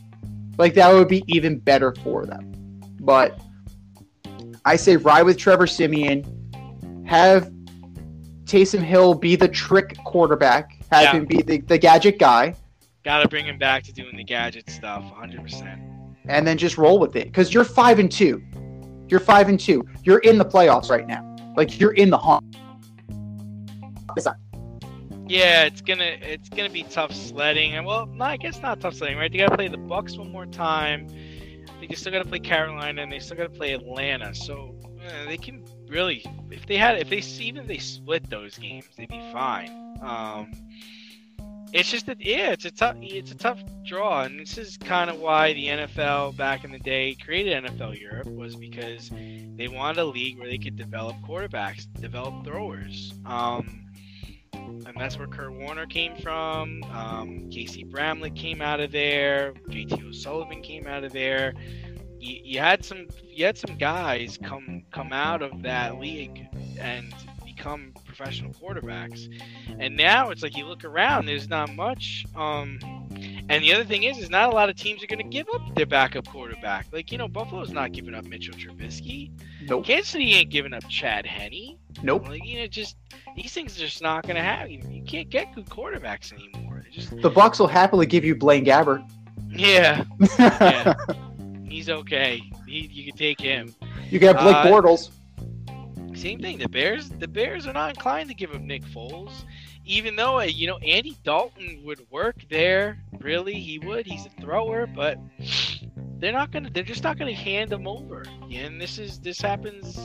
[0.57, 2.53] like that would be even better for them.
[3.01, 3.39] But
[4.65, 6.25] I say ride with Trevor Siemian,
[7.07, 7.53] have
[8.45, 11.13] Taysom Hill be the trick quarterback, have Yeah.
[11.13, 12.55] him be the, the gadget guy,
[13.05, 15.79] Gotta bring him back to doing the gadget stuff, 100%.
[16.29, 17.27] and then just roll with it.
[17.27, 18.43] Because you're five and two.
[19.09, 19.85] You're five and two.
[20.03, 21.37] You're in the playoffs right now.
[21.57, 22.57] Like you're in the hunt.
[25.29, 29.19] Yeah, it's gonna it's gonna be tough sledding, and well, I guess not tough sledding,
[29.19, 29.31] right?
[29.31, 31.09] They gotta play the Bucks one more time.
[31.81, 34.35] They still gotta play Carolina, and they still gotta play Atlanta.
[34.35, 38.57] So uh, they can really, if they had, if they even if they split those
[38.57, 39.99] games, they'd be fine.
[40.01, 40.53] Um,
[41.73, 45.11] it's just that yeah, it's a tough it's a tough draw, and this is kind
[45.11, 49.99] of why the NFL back in the day created NFL Europe was because they wanted
[49.99, 53.13] a league where they could develop quarterbacks, develop throwers.
[53.25, 53.86] Um,
[54.57, 56.83] and that's where Kurt Warner came from.
[56.93, 59.53] Um, Casey Bramlet came out of there.
[59.69, 61.55] JT O'Sullivan came out of there.
[62.19, 66.47] You, you had some you had some guys come come out of that league
[66.81, 67.13] and
[67.45, 69.29] become professional quarterbacks.
[69.79, 72.25] And now it's like you look around, there's not much.
[72.35, 72.79] Um,
[73.49, 75.47] and the other thing is, is not a lot of teams are going to give
[75.55, 76.87] up their backup quarterback.
[76.93, 79.31] Like you know, Buffalo's not giving up Mitchell Trubisky.
[79.69, 79.85] Nope.
[79.85, 81.79] Kansas City ain't giving up Chad Henne.
[82.03, 82.29] Nope.
[82.29, 82.97] Like you know, just
[83.37, 84.91] these things are just not going to happen.
[84.93, 86.85] You can't get good quarterbacks anymore.
[86.93, 89.07] Just The Bucks will happily give you Blaine Gabbert.
[89.49, 90.05] yeah,
[90.39, 90.95] yeah.
[91.69, 92.43] he's okay.
[92.67, 93.75] He, you can take him.
[94.11, 95.11] you got Blake Uh, Bortles.
[96.17, 96.59] Same thing.
[96.59, 99.45] The Bears, the Bears are not inclined to give up Nick Foles,
[99.85, 102.99] even though uh, you know Andy Dalton would work there.
[103.21, 104.07] Really, he would.
[104.07, 105.19] He's a thrower, but
[106.19, 106.71] they're not gonna.
[106.71, 108.25] They're just not gonna hand him over.
[108.51, 109.99] And this is this happens.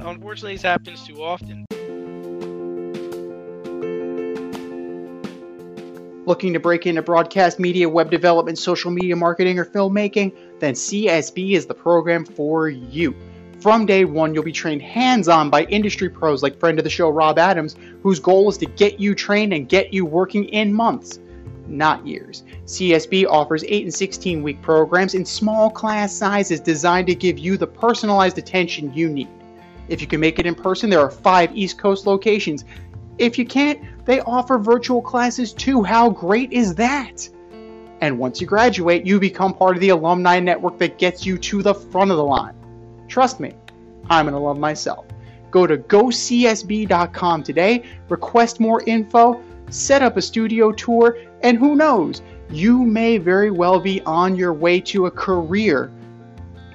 [0.00, 1.66] Unfortunately this happens too often.
[6.26, 10.34] Looking to break into broadcast media, web development, social media marketing, or filmmaking?
[10.58, 13.14] Then CSB is the program for you.
[13.60, 16.90] From day one, you'll be trained hands on by industry pros like friend of the
[16.90, 20.72] show Rob Adams, whose goal is to get you trained and get you working in
[20.72, 21.18] months,
[21.66, 22.44] not years.
[22.64, 27.58] CSB offers 8 and 16 week programs in small class sizes designed to give you
[27.58, 29.28] the personalized attention you need.
[29.88, 32.64] If you can make it in person, there are five East Coast locations.
[33.18, 35.82] If you can't, they offer virtual classes too.
[35.82, 37.28] How great is that?
[38.00, 41.62] And once you graduate, you become part of the alumni network that gets you to
[41.62, 42.54] the front of the line.
[43.08, 43.54] Trust me,
[44.10, 45.06] I'm an alum myself.
[45.50, 52.22] Go to gocsb.com today, request more info, set up a studio tour, and who knows,
[52.50, 55.90] you may very well be on your way to a career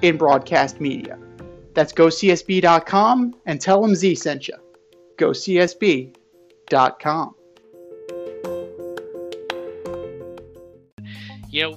[0.02, 1.18] in broadcast media.
[1.74, 4.54] That's gocsb.com and tell them Z sent you.
[5.18, 6.14] gocsb.com.
[11.48, 11.76] You know,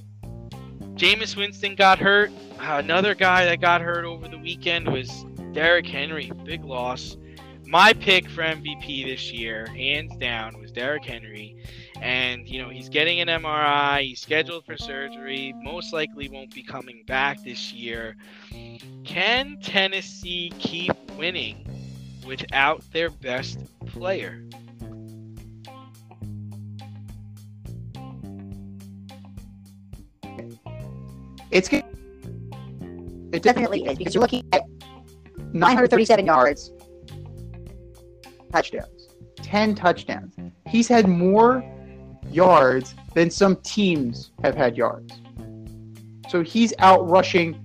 [0.95, 2.31] Jameis Winston got hurt.
[2.59, 6.31] Another guy that got hurt over the weekend was Derrick Henry.
[6.43, 7.17] Big loss.
[7.65, 11.57] My pick for MVP this year, hands down, was Derrick Henry.
[12.01, 14.01] And, you know, he's getting an MRI.
[14.01, 15.53] He's scheduled for surgery.
[15.61, 18.15] Most likely won't be coming back this year.
[19.03, 21.65] Can Tennessee keep winning
[22.25, 24.43] without their best player?
[31.51, 31.83] It's good.
[33.31, 34.63] It Definitely is because you're looking at
[35.53, 36.71] 937 yards,
[38.51, 39.09] touchdowns.
[39.37, 40.35] 10 touchdowns.
[40.67, 41.63] He's had more
[42.31, 45.13] yards than some teams have had yards.
[46.29, 47.63] So he's out rushing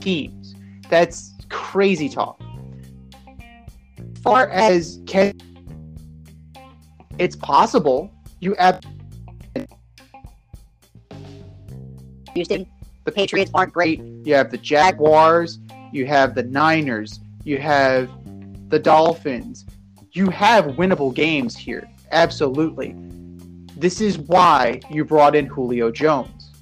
[0.00, 0.54] teams.
[0.88, 2.40] That's crazy talk.
[3.98, 5.32] As Far as can
[7.18, 8.84] it's possible you ab-
[12.34, 12.66] Houston.
[13.04, 14.00] The Patriots aren't great.
[14.24, 15.58] you have the Jaguars,
[15.92, 18.08] you have the Niners, you have
[18.70, 19.66] the Dolphins.
[20.12, 21.88] You have winnable games here.
[22.10, 22.96] Absolutely.
[23.80, 26.52] This is why you brought in Julio Jones.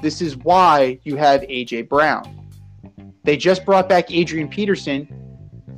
[0.00, 2.48] This is why you have AJ Brown.
[3.22, 5.06] They just brought back Adrian Peterson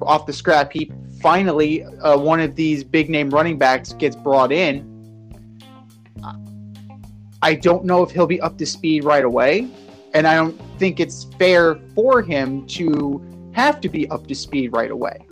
[0.01, 0.93] off the scrap heap.
[1.21, 4.93] Finally, uh, one of these big name running backs gets brought in.
[7.43, 9.69] I don't know if he'll be up to speed right away
[10.15, 14.73] and I don't think it's fair for him to have to be up to speed
[14.73, 15.27] right away.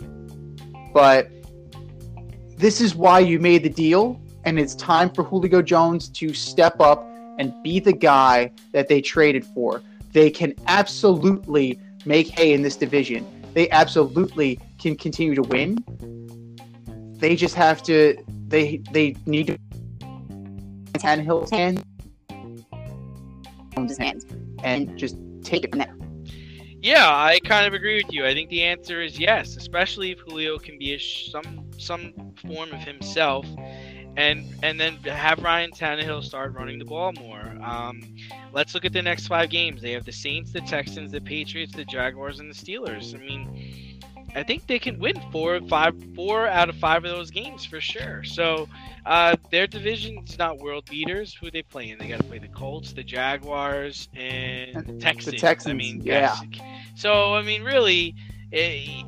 [0.93, 1.31] But
[2.57, 6.79] this is why you made the deal, and it's time for Julio Jones to step
[6.79, 7.05] up
[7.39, 9.81] and be the guy that they traded for.
[10.13, 13.25] They can absolutely make hay in this division.
[13.53, 15.83] They absolutely can continue to win.
[17.17, 18.17] They just have to.
[18.47, 19.57] They they need to.
[20.93, 21.83] Tannehill's hand
[23.77, 24.25] His hands.
[24.63, 25.95] and just take it from there.
[26.81, 28.25] Yeah, I kind of agree with you.
[28.25, 32.13] I think the answer is yes, especially if Julio can be a sh- some some
[32.47, 33.45] form of himself,
[34.17, 37.53] and and then have Ryan Tannehill start running the ball more.
[37.63, 38.01] Um,
[38.53, 39.81] let's look at the next five games.
[39.81, 43.13] They have the Saints, the Texans, the Patriots, the Jaguars, and the Steelers.
[43.13, 44.01] I mean,
[44.35, 47.79] I think they can win four, five, four out of five of those games for
[47.79, 48.23] sure.
[48.25, 48.67] So
[49.05, 51.33] uh, their division's not world beaters.
[51.33, 51.97] Who they playing?
[51.99, 54.93] They got to play the Colts, the Jaguars, and the
[55.33, 55.71] The Texans.
[55.71, 56.35] I mean, yeah.
[56.95, 58.15] so I mean, really,
[58.51, 59.05] it,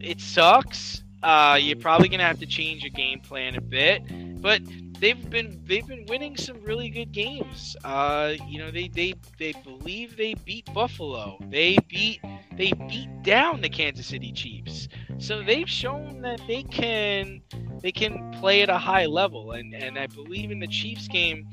[0.00, 1.04] it sucks.
[1.22, 4.02] Uh, you're probably gonna have to change your game plan a bit,
[4.42, 4.60] but
[4.98, 7.76] they've been they've been winning some really good games.
[7.84, 11.38] Uh, you know, they they they believe they beat Buffalo.
[11.48, 12.20] They beat
[12.56, 14.88] they beat down the Kansas City Chiefs.
[15.18, 17.40] So they've shown that they can
[17.80, 19.52] they can play at a high level.
[19.52, 21.48] And and I believe in the Chiefs game,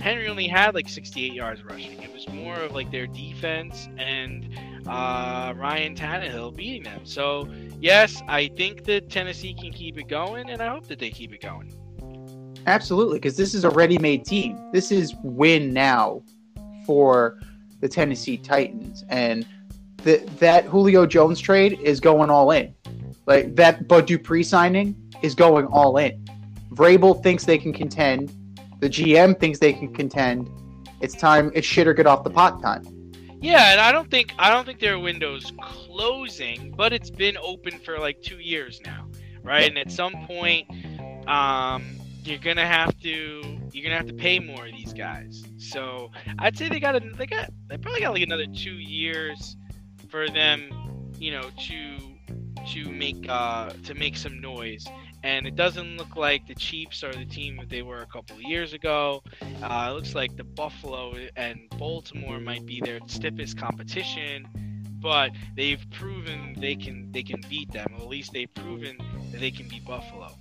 [0.00, 2.02] Henry only had like 68 yards rushing.
[2.02, 4.48] It was more of like their defense and
[4.86, 7.04] uh, Ryan Tannehill beating them.
[7.04, 11.10] So yes, I think that Tennessee can keep it going, and I hope that they
[11.10, 11.72] keep it going.
[12.66, 14.58] Absolutely, because this is a ready-made team.
[14.72, 16.22] This is win now
[16.86, 17.38] for
[17.80, 19.46] the Tennessee Titans, and
[19.98, 22.74] the, that Julio Jones trade is going all in.
[23.26, 26.24] Like that Bud Dupree signing is going all in.
[26.72, 28.32] Vrabel thinks they can contend.
[28.80, 30.50] The GM thinks they can contend.
[31.00, 31.50] It's time.
[31.54, 32.82] It's shit or get off the pot time.
[33.40, 37.78] Yeah, and I don't think I don't think their window's closing, but it's been open
[37.80, 39.08] for like two years now,
[39.42, 39.68] right?
[39.68, 40.68] And at some point,
[41.28, 41.84] um,
[42.24, 45.44] you're gonna have to you're gonna have to pay more of these guys.
[45.58, 49.56] So I'd say they got a, they got they probably got like another two years
[50.08, 51.98] for them, you know, to
[52.68, 54.86] to make uh to make some noise.
[55.24, 58.40] And it doesn't look like the Chiefs are the team that they were a couple
[58.42, 59.22] years ago.
[59.62, 64.48] Uh, it looks like the Buffalo and Baltimore might be their stiffest competition,
[65.00, 67.86] but they've proven they can they can beat them.
[67.96, 68.96] At least they've proven
[69.30, 70.32] that they can beat Buffalo.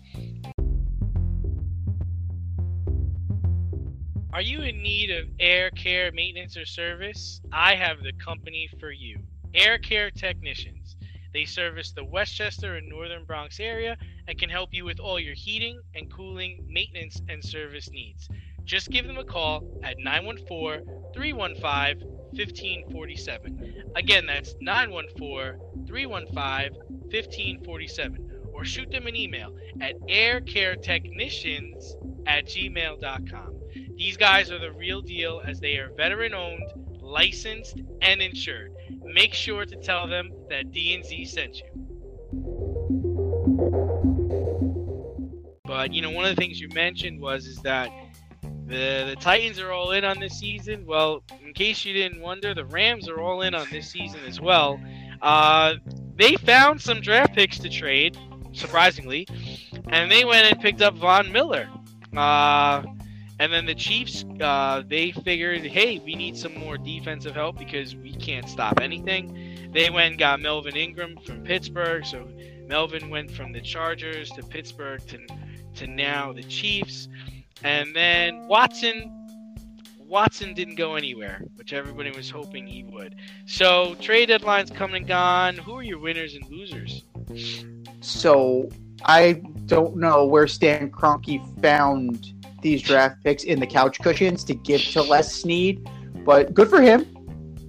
[4.33, 7.41] Are you in need of air care maintenance or service?
[7.51, 9.19] I have the company for you.
[9.53, 10.95] Air Care Technicians.
[11.33, 13.97] They service the Westchester and Northern Bronx area
[14.29, 18.29] and can help you with all your heating and cooling maintenance and service needs.
[18.63, 23.91] Just give them a call at 914 315 1547.
[23.97, 26.73] Again, that's 914 315
[27.11, 28.31] 1547.
[28.53, 33.60] Or shoot them an email at aircaretechnicians at gmail.com.
[34.01, 36.63] These guys are the real deal as they are veteran owned,
[37.03, 38.73] licensed, and insured.
[39.03, 41.65] Make sure to tell them that D&Z sent you.
[45.63, 47.91] But you know, one of the things you mentioned was is that
[48.41, 50.83] the the Titans are all in on this season.
[50.87, 54.41] Well, in case you didn't wonder, the Rams are all in on this season as
[54.41, 54.81] well.
[55.21, 55.75] Uh,
[56.15, 58.17] they found some draft picks to trade,
[58.51, 59.27] surprisingly,
[59.89, 61.69] and they went and picked up Von Miller.
[62.17, 62.81] Uh,
[63.41, 67.95] and then the Chiefs, uh, they figured, hey, we need some more defensive help because
[67.95, 69.71] we can't stop anything.
[69.73, 72.05] They went and got Melvin Ingram from Pittsburgh.
[72.05, 72.27] So
[72.67, 75.17] Melvin went from the Chargers to Pittsburgh to,
[75.77, 77.07] to now the Chiefs.
[77.63, 79.11] And then Watson,
[79.97, 83.15] Watson didn't go anywhere, which everybody was hoping he would.
[83.47, 85.55] So trade deadline's come and gone.
[85.57, 87.05] Who are your winners and losers?
[88.01, 88.69] So
[89.03, 94.53] I don't know where Stan Kroenke found these draft picks in the couch cushions to
[94.53, 95.87] give to Les Snead,
[96.25, 97.05] but good for him.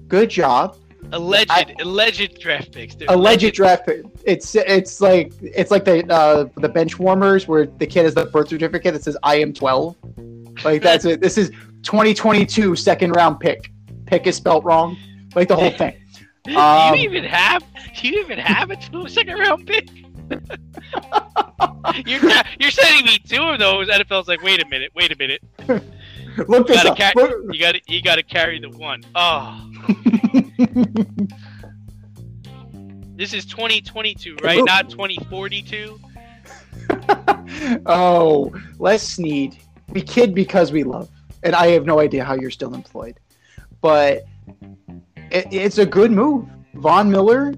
[0.08, 0.76] Good job.
[1.12, 2.94] Alleged, I- alleged draft picks.
[2.94, 4.02] They're Alleged draft pick.
[4.24, 8.26] It's it's like it's like the uh, the bench warmers where the kid has the
[8.26, 9.96] birth certificate that says I am 12.
[10.64, 11.20] Like that's it.
[11.20, 11.50] This is
[11.82, 13.72] 2022 second round pick.
[14.06, 14.96] Pick is spelt wrong.
[15.34, 15.96] Like the whole thing.
[16.56, 17.62] Um, you even have?
[18.00, 19.88] Do you even have a two second round pick?
[22.06, 23.88] You're not, you're sending me two of those.
[23.88, 25.42] NFL's like, wait a minute, wait a minute.
[26.48, 26.96] Look You this up.
[26.96, 29.02] ca- Look- you gotta, you gotta carry the one.
[29.14, 29.70] Oh,
[33.16, 34.64] this is 2022, right?
[34.64, 36.00] Not 2042.
[37.86, 39.56] oh, Les Snead.
[39.90, 41.10] We kid because we love,
[41.42, 43.20] and I have no idea how you're still employed,
[43.82, 44.22] but
[45.30, 46.48] it, it's a good move.
[46.74, 47.52] Von Miller,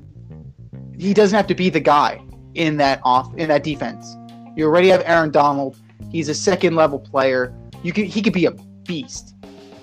[0.99, 2.21] he doesn't have to be the guy
[2.55, 4.17] in that off in that defense.
[4.57, 5.77] You already have Aaron Donald.
[6.11, 7.55] He's a second level player.
[7.83, 8.53] You could he could be a
[8.87, 9.35] beast,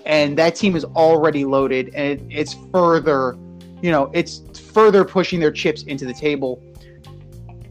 [0.05, 3.37] and that team is already loaded, and it, it's further,
[3.81, 6.61] you know, it's further pushing their chips into the table.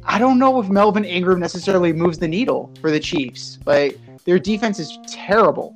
[0.05, 3.59] I don't know if Melvin Ingram necessarily moves the needle for the Chiefs.
[3.65, 5.75] Like their defense is terrible.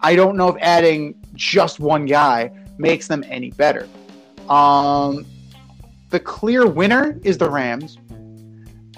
[0.00, 3.88] I don't know if adding just one guy makes them any better.
[4.48, 5.24] Um,
[6.10, 7.98] the clear winner is the Rams.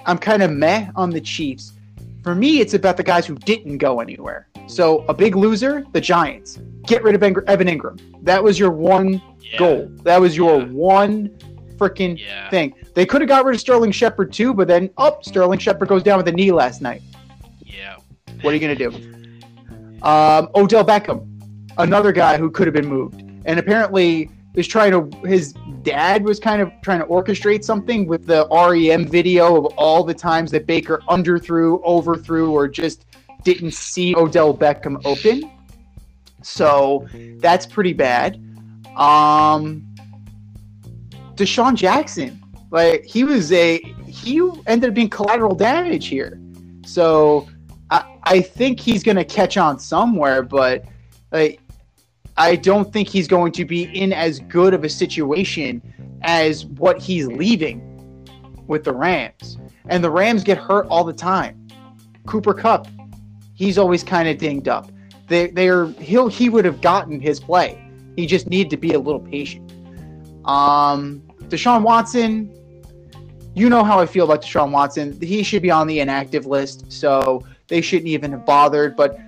[0.05, 1.73] I'm kind of meh on the Chiefs.
[2.23, 4.47] For me, it's about the guys who didn't go anywhere.
[4.67, 6.59] So a big loser, the Giants.
[6.87, 7.99] Get rid of Evan Engram.
[8.23, 9.57] That was your one Yeah.
[9.59, 9.91] goal.
[10.03, 10.67] That was your Yeah.
[10.67, 11.29] one
[11.77, 12.49] freaking Yeah.
[12.49, 12.73] thing.
[12.93, 16.03] They could have got rid of Sterling Shepard too, but then oh, Sterling Shepard goes
[16.03, 17.01] down with a knee last night.
[17.63, 17.95] Yeah.
[18.41, 18.91] What are you gonna do?
[20.01, 21.25] Um, Odell Beckham,
[21.77, 25.27] another guy who could have been moved, and apparently is trying to.
[25.27, 25.53] His
[25.85, 30.13] dad was kind of trying to orchestrate something with the REM video of all the
[30.13, 33.05] times that Baker underthrew, overthrew, or just
[33.43, 35.49] didn't see Odell Beckham open.
[36.41, 37.07] So
[37.37, 38.35] that's pretty bad.
[38.97, 39.85] Um,
[41.35, 43.77] DeSean Jackson, like he was a
[44.07, 46.39] he ended up being collateral damage here.
[46.85, 47.47] So
[47.89, 50.85] I, I think he's going to catch on somewhere, but
[51.31, 51.59] like
[52.37, 55.81] I don't think he's going to be in as good of a situation
[56.23, 57.81] as what he's leaving
[58.67, 59.57] with the Rams.
[59.87, 61.67] And the Rams get hurt all the time.
[62.25, 62.87] Cooper Kupp,
[63.53, 64.91] he's always kind of dinged up.
[65.27, 67.81] They they're he'll he would have gotten his play.
[68.15, 69.71] He just needed to be a little patient.
[70.45, 72.51] Um Deshaun Watson,
[73.53, 75.19] you know how I feel about Deshaun Watson.
[75.21, 78.95] He should be on the inactive list, so they shouldn't even have bothered.
[78.95, 79.19] But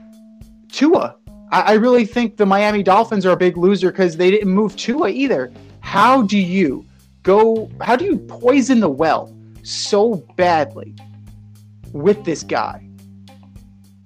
[0.70, 1.16] Tua,
[1.52, 5.10] I, really think the Miami Dolphins are a big loser because they didn't move Tua
[5.10, 5.52] either.
[5.80, 6.86] How do you
[7.24, 7.70] go?
[7.82, 9.34] How do you poison the well
[9.64, 10.94] so badly
[11.94, 12.86] with this guy,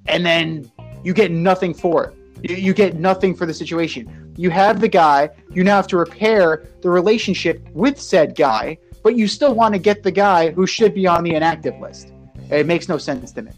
[0.08, 0.72] and then
[1.04, 2.50] you get nothing for it?
[2.50, 4.34] You, you get nothing for the situation.
[4.38, 5.30] You have the guy.
[5.52, 9.80] You now have to repair the relationship with said guy, but you still want to
[9.80, 12.14] get the guy who should be on the inactive list.
[12.52, 13.52] It makes no sense to me.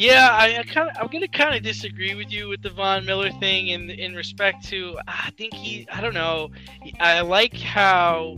[0.00, 3.04] Yeah, I, I kind of, I'm gonna kind of disagree with you with the Von
[3.04, 6.50] Miller thing in in respect to I think he, I don't know,
[6.98, 8.36] I like how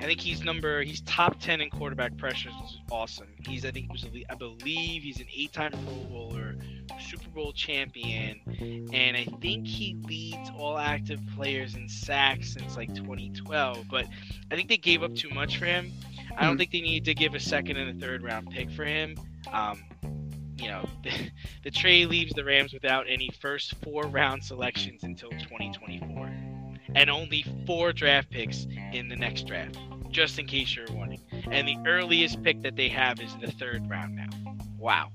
[0.00, 3.26] I think he's number, he's top ten in quarterback pressures, which is awesome.
[3.46, 6.56] He's I think he was a, I believe he's an eight-time Pro Bowler,
[7.00, 8.38] Super Bowl champion,
[8.92, 13.86] and I think he leads all active players in sacks since like 2012.
[13.90, 14.06] But
[14.50, 15.90] I think they gave up too much for him.
[16.36, 16.58] I don't Mhm.
[16.58, 19.16] think they need to give a second and a third round pick for him.
[19.50, 19.82] Um,
[20.58, 21.10] you know, the,
[21.64, 26.30] the trade leaves the Rams without any first four round selections until 2024,
[26.94, 29.78] and only four draft picks in the next draft,
[30.10, 31.20] just in case you're wondering.
[31.50, 34.28] And the earliest pick that they have is the third round now.
[34.78, 35.10] Wow.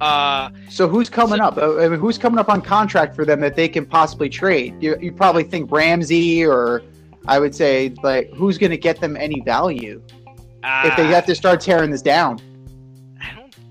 [0.00, 1.56] Uh, So who's coming So- up?
[1.56, 4.74] Uh, I mean, who's coming up on contract for them that they can possibly trade?
[4.82, 6.82] You, you probably think Ramsey, or
[7.26, 10.02] I would say like who's going to get them any value
[10.64, 12.38] if they uh, have to start tearing this down?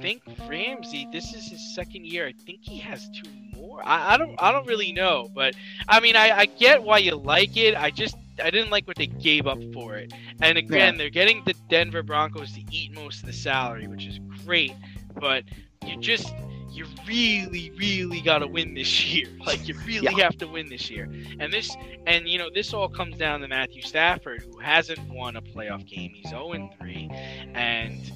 [0.03, 1.07] I think Ramsey.
[1.13, 2.27] This is his second year.
[2.27, 3.81] I think he has two more.
[3.85, 4.35] I, I don't.
[4.37, 5.55] I don't really know, but
[5.87, 7.73] I mean, I, I get why you like it.
[7.73, 10.11] I just I didn't like what they gave up for it.
[10.41, 14.19] And again, they're getting the Denver Broncos to eat most of the salary, which is
[14.43, 14.73] great.
[15.15, 15.45] But
[15.85, 16.33] you just
[16.69, 19.29] you really, really got to win this year.
[19.45, 21.09] Like you really have to win this year.
[21.39, 21.73] And this
[22.05, 25.87] and you know this all comes down to Matthew Stafford, who hasn't won a playoff
[25.87, 26.11] game.
[26.13, 27.09] He's 0 3,
[27.53, 28.11] and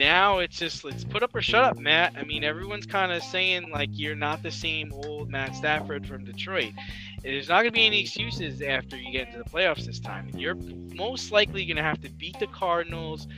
[0.00, 2.14] now it's just let's put up or shut up, Matt.
[2.16, 6.24] I mean, everyone's kind of saying like you're not the same old Matt Stafford from
[6.24, 6.72] Detroit.
[7.22, 10.30] There's not going to be any excuses after you get into the playoffs this time.
[10.34, 10.56] You're
[10.94, 13.28] most likely going to have to beat the Cardinals.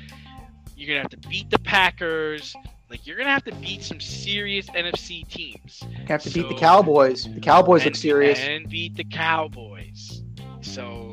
[0.77, 2.55] You're going to have to beat the Packers.
[2.89, 5.83] Like you're going to have to beat some serious NFC teams.
[5.91, 7.25] You have to beat the Cowboys.
[7.25, 8.39] The Cowboys look serious.
[8.39, 10.23] and beat the Cowboys.
[10.61, 11.12] So,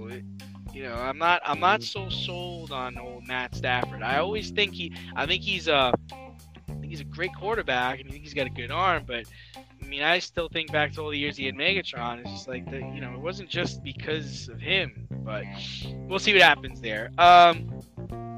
[0.80, 4.02] you know, I'm not I'm not so sold on old Matt Stafford.
[4.02, 8.08] I always think he I think he's a I think he's a great quarterback and
[8.08, 9.26] I think he's got a good arm, but
[9.58, 12.22] I mean, I still think back to all the years he had Megatron.
[12.22, 15.44] It's just like the, you know, it wasn't just because of him, but
[16.08, 17.12] we'll see what happens there.
[17.18, 17.82] Um,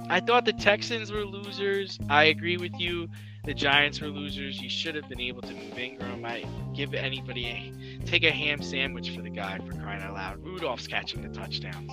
[0.09, 1.99] I thought the Texans were losers.
[2.09, 3.07] I agree with you.
[3.43, 4.61] The Giants were losers.
[4.61, 6.23] You should have been able to move Engram.
[6.25, 10.43] I give anybody a take a ham sandwich for the guy for crying out loud.
[10.43, 11.91] Rudolph's catching the touchdowns.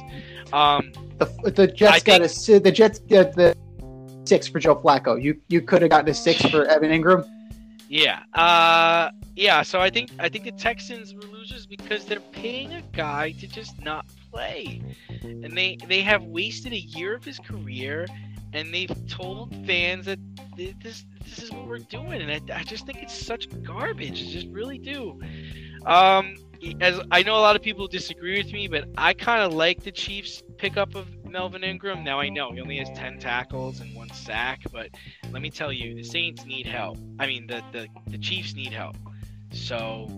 [0.52, 3.56] Um, The, the Jets got a the Jets get the
[4.24, 5.20] six for Joe Flacco.
[5.20, 7.26] You you could have gotten a six for Evan Engram.
[7.88, 9.62] yeah, uh, yeah.
[9.62, 13.46] So I think I think the Texans were losers because they're paying a guy to
[13.46, 14.82] just not play,
[15.22, 18.06] and they they have wasted a year of his career,
[18.52, 20.18] and they've told fans that
[20.56, 24.22] this this is what we're doing, and I, I just think it's such garbage.
[24.22, 25.20] I just really do.
[25.86, 26.36] Um,
[26.80, 29.82] as I know a lot of people disagree with me, but I kind of like
[29.82, 32.02] the Chiefs' pickup of Melvin Ingram.
[32.02, 34.90] Now I know he only has ten tackles and one sack, but
[35.30, 36.98] let me tell you, the Saints need help.
[37.18, 38.96] I mean, the the, the Chiefs need help.
[39.52, 40.08] So,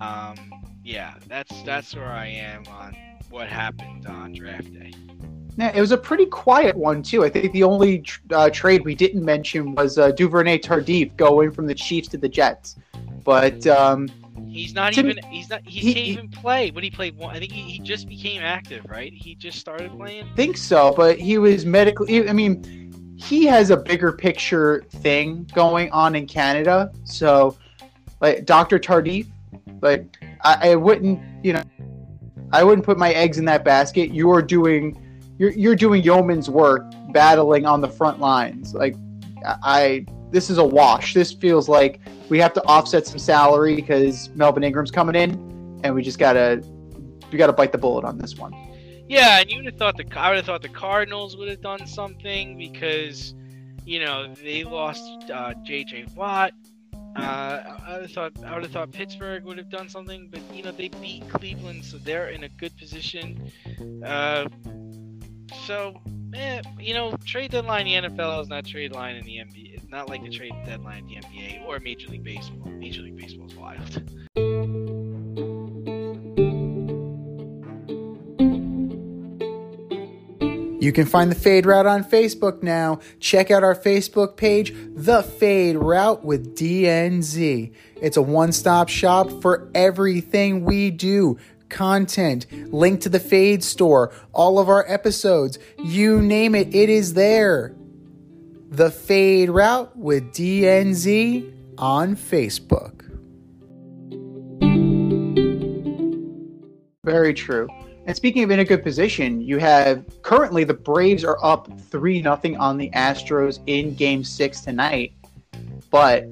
[0.00, 0.36] um,
[0.82, 2.96] yeah, that's that's where I am on
[3.28, 4.92] what happened on draft day.
[5.56, 7.24] Yeah, it was a pretty quiet one too.
[7.24, 11.66] I think the only uh, trade we didn't mention was uh, Duvernay Tardif going from
[11.66, 12.76] the Chiefs to the Jets.
[13.24, 14.08] But um,
[14.48, 15.24] He's not To me- even.
[15.30, 15.60] He's not.
[15.64, 16.70] He, he- can't he- even play.
[16.70, 17.36] What he played one.
[17.36, 19.12] I think he, he just became active, right?
[19.12, 20.24] He just started playing.
[20.32, 22.28] I think so, but he was medically.
[22.28, 26.90] I mean, he has a bigger picture thing going on in Canada.
[27.04, 27.56] So,
[28.20, 29.26] like Doctor Tardif,
[29.82, 30.04] like
[30.42, 31.62] I, I wouldn't, you know,
[32.52, 34.10] I wouldn't put my eggs in that basket.
[34.10, 35.00] You are doing,
[35.40, 38.74] you're you're doing yeoman's work, battling on the front lines.
[38.74, 38.94] Like
[39.44, 41.14] I, this is a wash.
[41.14, 45.30] This feels like we have to offset some salary because Melvin Ingram's coming in,
[45.82, 46.62] and we just gotta
[47.32, 48.54] we gotta bite the bullet on this one.
[49.08, 51.62] Yeah, and you would have thought the I would have thought the Cardinals would have
[51.62, 53.34] done something because,
[53.86, 56.04] you know, they lost uh, J.J.
[56.14, 56.52] Watt.
[57.16, 60.42] Uh, I would have thought I would have thought Pittsburgh would have done something, but
[60.54, 63.50] you know they beat Cleveland, so they're in a good position.
[64.04, 64.46] Uh,
[65.66, 66.00] so,
[66.34, 69.74] eh, you know, trade deadline in the NFL is not trade line in the NBA.
[69.74, 72.68] It's not like the trade deadline in the NBA or Major League Baseball.
[72.70, 74.02] Major League Baseball is wild.
[80.80, 83.00] You can find the Fade Route on Facebook now.
[83.18, 87.72] Check out our Facebook page, The Fade Route with DNZ.
[88.00, 91.36] It's a one stop shop for everything we do
[91.70, 97.14] content, link to the Fade store, all of our episodes, you name it, it is
[97.14, 97.74] there.
[98.68, 103.00] The Fade Route with DNZ on Facebook.
[107.04, 107.66] Very true.
[108.06, 112.20] And speaking of in a good position, you have currently the Braves are up three
[112.20, 115.12] nothing on the Astros in Game Six tonight.
[115.90, 116.24] But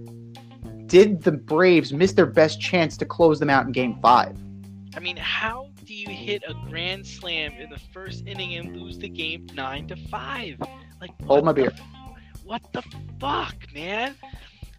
[0.87, 4.37] did the Braves miss their best chance to close them out in Game Five?
[4.99, 8.99] I mean, how do you hit a grand slam in the first inning and lose
[8.99, 10.61] the game nine to five?
[11.01, 11.73] Like, Hold my the beer.
[12.43, 12.83] What the
[13.21, 14.17] fuck, man?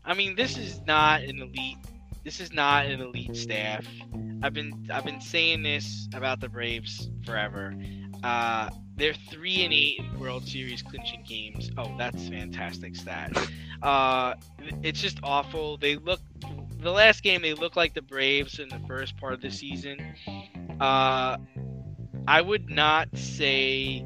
[0.04, 1.78] I mean, this is not an elite.
[2.26, 3.86] This is not an elite staff.
[4.44, 7.74] I've been I've been saying this about the Braves forever.
[8.22, 11.72] Uh, they're three and eight in World Series clinching games.
[11.78, 13.32] Oh, that's fantastic stat.
[13.82, 14.34] Uh,
[14.84, 15.78] it's just awful.
[15.78, 16.20] They look
[16.80, 20.16] the last game they looked like the Braves in the first part of the season.
[20.80, 21.38] Uh,
[22.28, 24.06] I would not say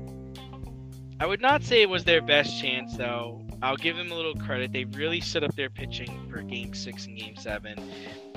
[1.20, 3.46] I would not say it was their best chance though.
[3.62, 4.74] I'll give them a little credit.
[4.74, 7.80] They really set up their pitching for game six and game seven.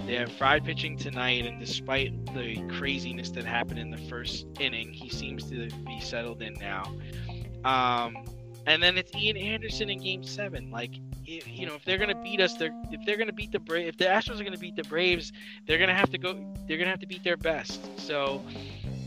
[0.07, 4.93] They have Fried pitching tonight, and despite the craziness that happened in the first inning,
[4.93, 6.85] he seems to be settled in now.
[7.65, 8.25] Um,
[8.67, 10.71] and then it's Ian Anderson in Game Seven.
[10.71, 10.93] Like,
[11.29, 13.79] i you know, if they're gonna beat us, they're if they're gonna beat the Bra-
[13.79, 15.33] if the Astros are gonna beat the Braves,
[15.67, 16.35] they're gonna have to go.
[16.67, 17.99] They're gonna have to beat their best.
[17.99, 18.43] So,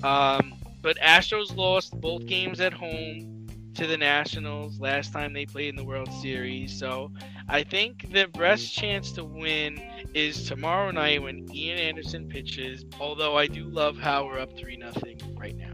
[0.04, 5.70] um, but Astros lost both games at home to the Nationals last time they played
[5.70, 6.78] in the World Series.
[6.78, 7.12] So
[7.48, 9.82] I think the best chance to win
[10.14, 12.86] is tomorrow night when Ian Anderson pitches.
[13.00, 15.72] Although I do love how we're up three nothing right now.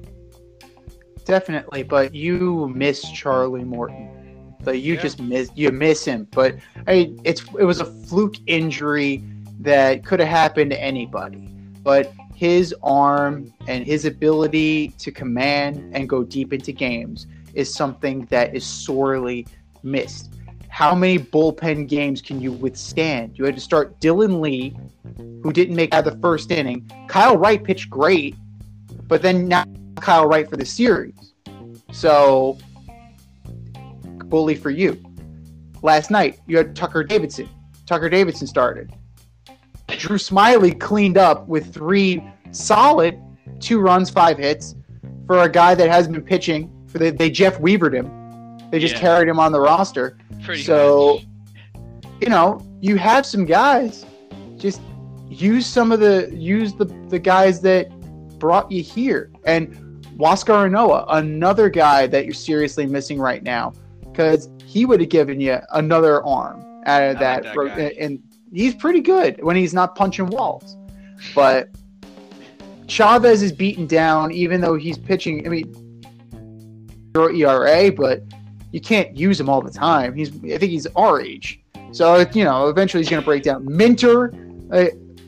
[1.25, 4.14] Definitely, but you miss Charlie Morton.
[4.65, 5.01] Like you Yeah.
[5.01, 6.27] just miss you miss him.
[6.31, 6.55] But
[6.87, 9.23] I mean, it's it was a fluke injury
[9.59, 11.47] that could have happened to anybody.
[11.83, 18.25] But his arm and his ability to command and go deep into games is something
[18.25, 19.47] that is sorely
[19.83, 20.33] missed.
[20.67, 23.37] How many bullpen games can you withstand?
[23.37, 24.75] You had to start Dylan Lee,
[25.41, 26.91] who didn't make out of the first inning.
[27.07, 28.35] Kyle Wright pitched great,
[29.07, 29.63] but then now
[30.01, 31.33] Kyle Wright for the series.
[31.93, 32.57] So,
[34.35, 35.01] bully for you.
[35.81, 37.47] Last night, you had Tucker Davidson.
[37.85, 38.91] Tucker Davidson started.
[39.87, 42.21] Drew Smyly cleaned up with three
[42.51, 43.17] solid
[43.61, 44.75] two runs, five hits
[45.25, 46.69] for a guy that hasn't been pitching.
[46.87, 48.11] For the, they Jeff Weavered him.
[48.71, 48.99] They just Yeah.
[48.99, 50.17] carried him on the roster.
[50.43, 51.81] Pretty So- much.
[52.19, 54.05] You know, you have some guys.
[54.57, 54.81] Just
[55.29, 57.87] use some of the use the the guys that
[58.37, 59.31] brought you here.
[59.45, 59.73] And
[60.17, 63.71] Huascar Ynoa, another guy that you're seriously missing right now,
[64.15, 67.43] because he would have given you another arm out of I that.
[67.43, 67.93] like that ro- guy.
[67.99, 68.21] and
[68.53, 70.77] he's pretty good when he's not punching walls.
[71.33, 71.69] But
[72.87, 75.45] Chavez is beaten down, even though he's pitching.
[75.45, 76.01] I mean,
[77.15, 78.21] zero ERA, but
[78.71, 80.13] you can't use him all the time.
[80.15, 81.61] He's, I think he's our age,
[81.91, 83.65] so you know, eventually he's going to break down.
[83.65, 84.33] Minter,
[84.71, 84.85] uh,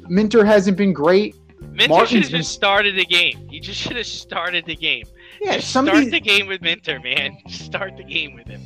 [0.07, 1.35] Minter hasn't been great.
[1.71, 3.47] Minter Martin's should have been- just started the game.
[3.49, 5.05] He just should have started the game.
[5.41, 7.38] Yeah, Just some of start the game with Minter, man.
[7.47, 8.59] Start the game with him.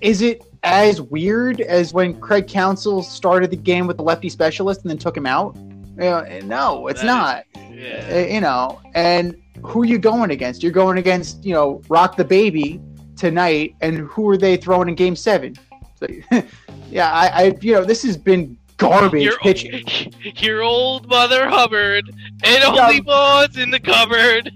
[0.00, 4.82] Is it as weird as when Craig Counsell started the game with the lefty specialist
[4.82, 5.56] and then took him out?
[6.00, 7.44] Uh, no, it's That not.
[7.72, 8.08] Yeah.
[8.10, 10.62] Uh, you know, and who are you going against?
[10.62, 12.80] You're going against, you know, Rock the Baby
[13.16, 15.56] tonight, and who are they throwing in Game Seven?
[15.96, 16.06] So,
[16.90, 19.84] yeah, I, I, you know, this has been garbage Your, pitching.
[20.36, 22.08] your old mother Hubbard.
[22.44, 24.52] and only was in the cupboard.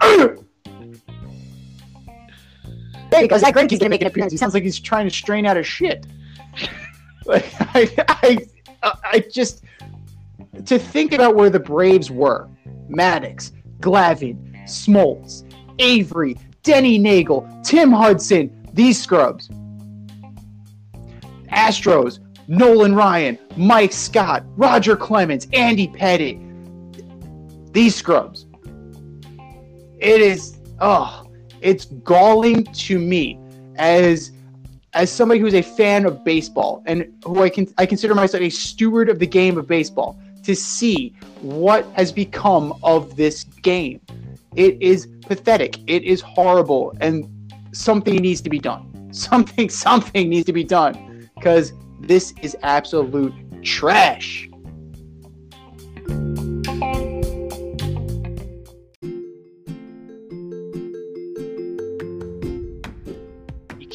[3.10, 4.32] Because that Greinke's gonna make an appearance.
[4.32, 6.06] He sounds like he's trying to strain out his shit.
[7.26, 8.46] like, I, I,
[8.82, 9.64] I just
[10.66, 12.48] to think about where the Braves were:
[12.88, 15.44] Maddux, Glavine, Smoltz,
[15.78, 19.48] Avery, Denny Neagle, Tim Hudson, these scrubs.
[21.52, 26.46] Astros, Nolan Ryan, Mike Scott, Roger Clemens, Andy Pettitte.
[27.72, 28.46] These scrubs.
[29.98, 31.19] It is oh,
[31.60, 33.38] it's galling to me
[33.76, 34.32] as
[34.92, 38.50] as somebody who's a fan of baseball and who I can I consider myself a
[38.50, 44.00] steward of the game of baseball to see what has become of this game.
[44.56, 45.78] It is pathetic.
[45.86, 47.28] It is horrible and
[47.72, 48.86] something needs to be done.
[49.12, 54.48] Something something needs to be done cuz this is absolute trash.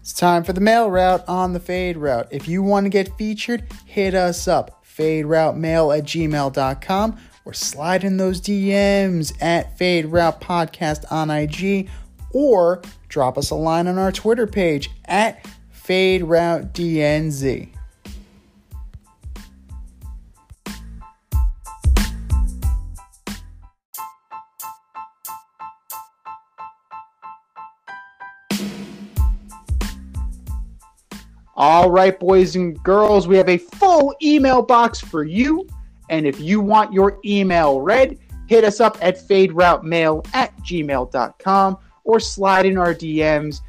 [0.00, 2.28] It's time for the mail route on the fade route.
[2.30, 4.84] If you want to get featured, hit us up.
[4.84, 11.88] Faderoutemail at gmail.com or slide in those DMs at Fade Route Podcast on IG
[12.32, 17.74] or drop us a line on our Twitter page at Fade Route DNZ.
[31.62, 35.68] All right, boys and girls, we have a full email box for you.
[36.08, 42.18] And if you want your email read, hit us up at faderoutemail at gmail.com or
[42.18, 43.60] slide in our DMs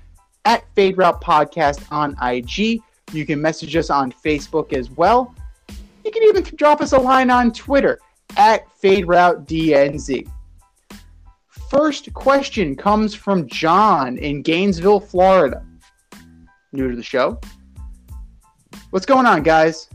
[0.45, 2.81] at Fade Route Podcast on IG.
[3.11, 5.35] You can message us on Facebook as well.
[6.05, 7.99] You can even drop us a line on Twitter
[8.37, 10.31] at Fade Route DNZ.
[11.69, 15.65] First question comes from John in Gainesville, Florida.
[16.71, 17.37] New to the show.
[18.91, 19.87] What's going on, guys?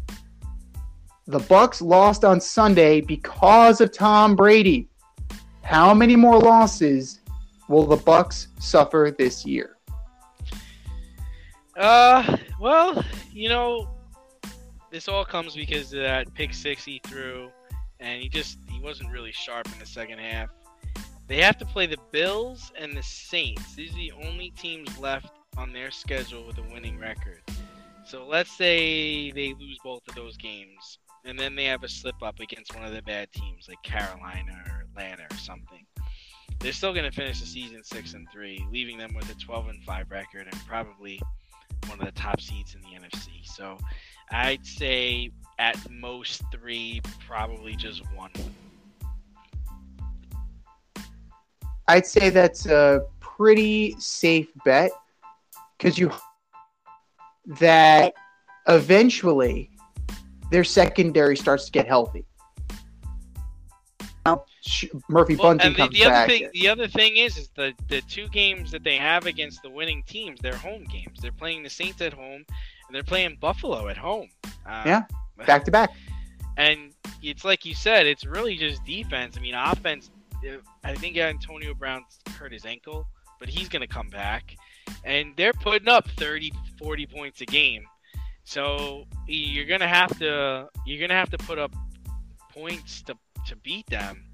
[1.26, 4.88] The Bucks lost on Sunday because of Tom Brady.
[5.62, 7.20] How many more losses
[7.68, 9.76] will the Bucks suffer this year?
[11.78, 13.86] Uh, well, you know,
[14.90, 17.50] this all comes because of that pick six he threw,
[18.00, 20.48] and he just he wasn't really sharp in the second half.
[21.26, 23.74] They have to play the Bills and the Saints.
[23.74, 27.42] These are the only teams left on their schedule with a winning record.
[28.06, 32.14] So let's say they lose both of those games, and then they have a slip
[32.22, 35.84] up against one of the bad teams like Carolina or Atlanta or something.
[36.60, 39.70] They're still going to finish the season six and three, leaving them with a 12
[39.70, 41.20] and five record and probably
[41.86, 43.44] one of the top seeds in the NFC.
[43.44, 43.76] So
[44.30, 48.30] I'd say at most three, probably just one.
[51.88, 54.92] I'd say that's a pretty safe bet
[55.76, 56.12] because you
[57.60, 58.14] that
[58.68, 59.70] eventually
[60.50, 62.24] their secondary starts to get healthy.
[64.62, 66.28] Sh- Murphy Well, Bunting and the, comes the other back.
[66.28, 69.70] thing, the other thing is, is the the two games that they have against the
[69.70, 71.20] winning teams, they're home games.
[71.22, 74.28] They're playing the Saints at home, and they're playing Buffalo at home.
[74.68, 75.02] Uh, Yeah.
[75.46, 75.90] back to back.
[76.56, 76.92] And
[77.22, 79.36] it's like you said, it's really just defense.
[79.36, 80.10] I mean, offense.
[80.84, 83.06] I think Antonio Brown's hurt his ankle,
[83.38, 84.56] but he's going to come back.
[85.04, 87.84] And they're putting up 30, 40 points a game.
[88.44, 91.74] So you're going to have to you're to have to put up
[92.52, 93.16] points to
[93.48, 94.24] to beat them.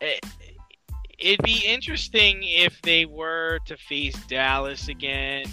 [0.00, 0.24] It,
[1.18, 5.46] it'd be interesting if they were to face Dallas again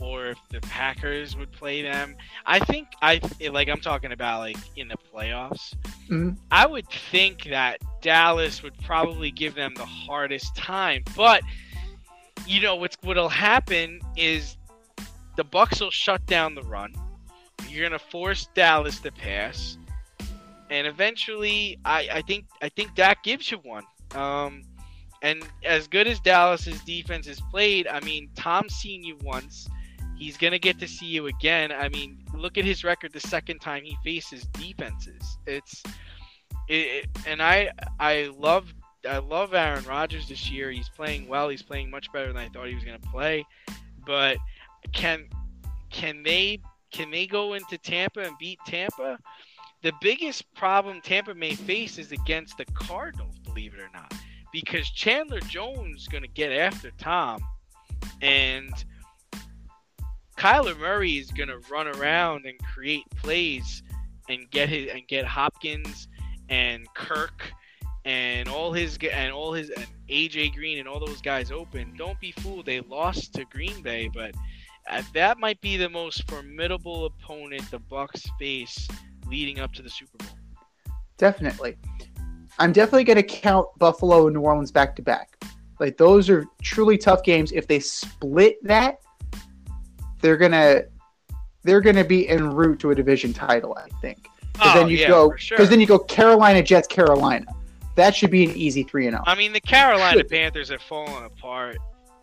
[0.00, 2.16] or if the Packers would play them.
[2.44, 5.74] I think I like I'm talking about like in the playoffs.
[6.08, 6.36] Mhm.
[6.50, 11.42] I would think that Dallas would probably give them the hardest time, but
[12.46, 14.56] you know what's what'll happen is
[15.36, 16.94] the Bucks will shut down the run.
[17.68, 19.76] You're gonna force Dallas to pass,
[20.70, 23.84] and eventually, I, I think I think Dak gives you one.
[24.14, 24.62] Um,
[25.22, 29.68] and as good as Dallas's defense has played, I mean, Tom's seen you once.
[30.16, 31.72] He's gonna get to see you again.
[31.72, 35.38] I mean, look at his record the second time he faces defenses.
[35.46, 35.82] It's
[36.68, 37.70] it, it- and I
[38.00, 38.72] I love
[39.06, 40.70] I love Aaron Rodgers this year.
[40.70, 41.48] He's playing well.
[41.48, 43.44] He's playing much better than I thought he was gonna play.
[44.04, 44.38] But
[44.92, 45.28] can
[45.90, 46.60] can they
[46.92, 49.18] can they go into Tampa and beat Tampa?
[49.82, 54.12] The biggest problem Tampa may face is against the Cardinals, believe it or not,
[54.52, 57.40] because Chandler Jones is going to get after Tom,
[58.20, 58.72] and
[60.36, 63.82] Kyler Murray is going to run around and create plays
[64.28, 66.08] and get his and get Hopkins
[66.48, 67.52] and Kirk
[68.06, 71.92] and all his and all his and AJ Green and all those guys open.
[71.98, 72.64] Don't be fooled.
[72.64, 74.32] They lost to Green Bay, but
[74.88, 78.86] uh, that might be the most formidable opponent the Bucks face
[79.26, 80.38] leading up to the Super Bowl.
[81.18, 81.76] Definitely.
[82.58, 85.36] I'm definitely going to count Buffalo and New Orleans back to back.
[85.80, 87.50] Like those are truly tough games.
[87.52, 88.98] If they split that,
[90.22, 90.82] they're gonna
[91.64, 93.76] they're gonna be en route to a division title.
[93.76, 94.28] I think.
[94.52, 95.58] Because Oh, then you yeah, go for sure.
[95.58, 97.44] because then you go Carolina Jets Carolina.
[97.96, 99.18] That should be an easy three and oh.
[99.18, 99.24] zero.
[99.26, 100.22] I mean, the Carolina.
[100.22, 101.78] Panthers have fallen apart,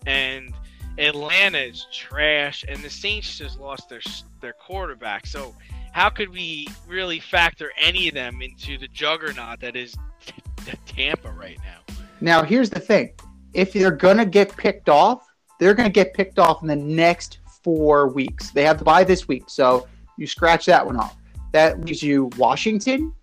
[0.05, 0.53] and
[0.97, 4.01] Atlanta is trash, and the Saints just lost their
[4.39, 5.25] their quarterback.
[5.25, 5.55] So,
[5.91, 9.95] how could we really factor any of them into the juggernaut that is
[10.85, 11.95] Tampa right now?
[12.21, 13.13] Now here's the thing:
[13.53, 15.27] if they're gonna get picked off,
[15.59, 18.51] they're gonna get picked off in the next four weeks.
[18.51, 21.17] They have to buy this week, so you scratch that one off.
[21.51, 23.13] That leaves you Washington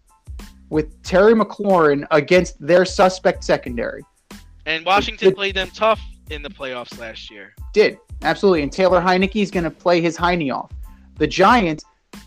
[0.70, 4.02] with Terry McLaurin against their suspect secondary.
[4.66, 6.00] And Washington the- played them tough
[6.30, 7.52] in the playoffs last year.
[7.74, 10.70] Did absolutely, and Taylor Heinicke is gonna play his Heine off.
[11.16, 11.84] The Giants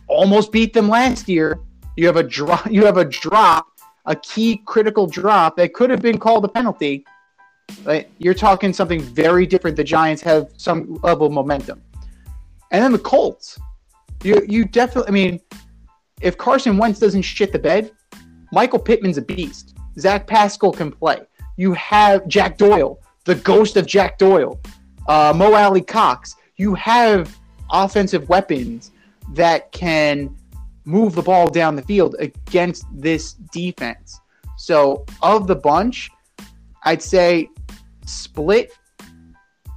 [0.07, 1.59] almost beat them last year.
[1.95, 2.65] You have a drop.
[2.71, 3.65] You have a drop,
[4.05, 7.05] a key critical drop that could have been called a penalty.
[7.85, 8.09] Right?
[8.17, 9.77] You're talking something very different.
[9.77, 11.81] The Giants have some level of momentum,
[12.71, 13.57] and then the Colts.
[14.23, 15.07] You you definitely.
[15.07, 15.39] I mean,
[16.21, 17.91] if Carson Wentz doesn't shit the bed,
[18.53, 19.75] Michael Pittman's a beast.
[19.97, 21.21] Zach Pascal can play.
[21.57, 24.59] You have Jack Doyle, the ghost of Jack Doyle,
[25.07, 26.35] uh, Mo Alie-Cox.
[26.57, 27.35] You have
[27.71, 28.91] offensive weapons
[29.33, 30.35] that can
[30.85, 34.19] move the ball down the field against this defense.
[34.55, 36.11] So, of the bunch,
[36.83, 37.49] I'd say
[38.05, 38.71] split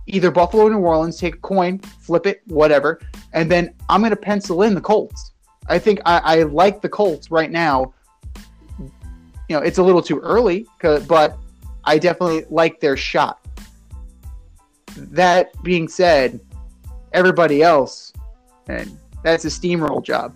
[0.07, 3.01] either Buffalo or New Orleans, take a coin, flip it, whatever,
[3.33, 5.33] and then I'm going to pencil in the Colts.
[5.67, 7.95] I think I, I like the Colts right now.
[9.49, 11.37] You know, it's a little too early, but
[11.85, 13.47] I definitely like their shot.
[14.97, 16.41] That being said,
[17.13, 18.13] everybody else,
[18.69, 20.35] and that's a steamroll job.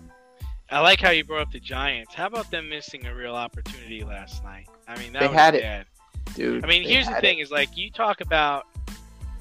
[0.69, 2.13] I like how you brought up the Giants.
[2.13, 4.67] How about them missing a real opportunity last night?
[4.87, 5.87] I mean, that They had it.
[6.35, 7.41] Dude, I mean, here's the thing: it.
[7.41, 8.67] is like you talk about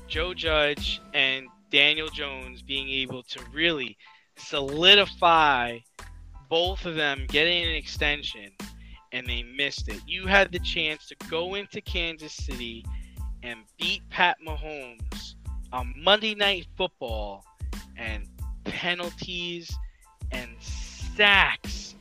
[0.09, 3.97] Joe Judge and Daniel Jones being able to really
[4.37, 5.79] solidify
[6.49, 8.51] both of them getting an extension,
[9.13, 10.01] and they missed it.
[10.07, 12.85] You had the chance to go into Kansas City
[13.43, 15.35] and beat Pat Mahomes
[15.73, 17.45] on Monday Night Football,
[17.97, 18.27] and
[18.65, 19.77] penalties
[20.33, 21.95] and sacks.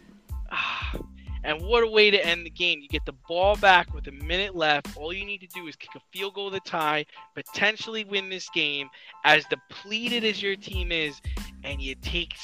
[0.52, 0.96] Ah,
[1.44, 2.80] and what a way to end the game.
[2.82, 4.98] You get the ball back with a minute left.
[4.98, 7.06] All you need to do is kick a field goal to tie,
[7.36, 8.90] potentially win this game.
[9.24, 11.22] As depleted as your team is,
[11.64, 12.36] and you take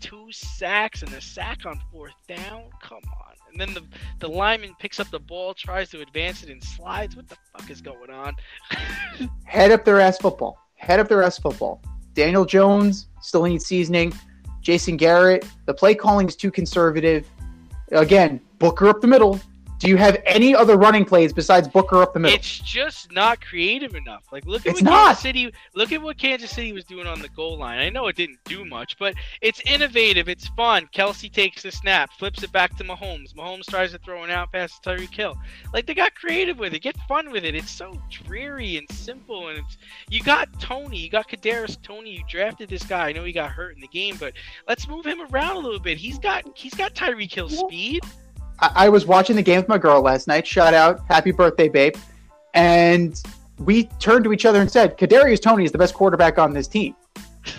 [0.00, 2.64] two sacks and a sack on fourth down.
[2.82, 3.34] Come on.
[3.50, 3.82] And then the,
[4.20, 7.16] the lineman picks up the ball, tries to advance it, and slides.
[7.16, 8.36] What the fuck is going on?
[9.44, 10.58] head up their ass football.
[10.76, 11.82] Head up their ass football.
[12.14, 14.12] Daniel Jones still needs seasoning.
[14.60, 17.28] Jason Garrett, the play calling is too conservative.
[17.92, 19.40] Again, Booker up the middle.
[19.78, 22.36] Do you have any other running plays besides Booker up the middle?
[22.36, 24.24] It's just not creative enough.
[24.32, 25.06] Like look at It's what not.
[25.06, 27.78] Kansas City look at what Kansas City was doing on the goal line.
[27.78, 30.88] I know it didn't do much, but it's innovative, it's fun.
[30.92, 33.34] Kelce takes the snap, flips it back to Mahomes.
[33.34, 35.38] Mahomes tries to throw an out pass to Tyreek Hill.
[35.72, 37.54] Like they got creative with it, get fun with it.
[37.54, 39.78] It's so dreary and simple and it's
[40.10, 43.08] you got Toney, you got Kadarius Toney, you drafted this guy.
[43.08, 44.32] I know he got hurt in the game, but
[44.66, 45.98] let's move him around a little bit.
[45.98, 48.02] He's got he's got Tyreek Hill speed.
[48.60, 50.46] I, I was watching the game with my girl last night.
[50.46, 51.94] Shout out, happy birthday, babe!
[52.54, 53.20] And
[53.58, 56.68] we turned to each other and said, "Kadarius Toney is the best quarterback on this
[56.68, 56.94] team."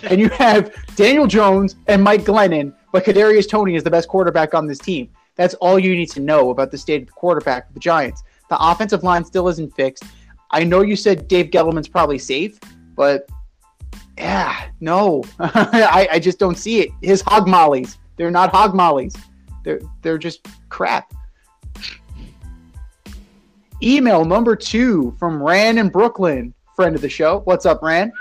[0.04, 4.54] and you have Daniel Jones and Mike Glennon, but Kadarius Toney is the best quarterback
[4.54, 5.10] on this team.
[5.36, 8.22] That's all you need to know about the state of the quarterback of the Giants.
[8.48, 10.04] The offensive line still isn't fixed.
[10.50, 12.58] I know you said Dave Gettleman's probably safe,
[12.94, 13.28] but
[14.18, 16.90] yeah, no, I, I just don't see it.
[17.00, 19.14] His hog mollies, they're not hog mollies.
[19.64, 21.12] They're they're just crap.
[23.82, 27.40] Email number two from Ran in Brooklyn, friend of the show.
[27.40, 28.12] What's up, Ran?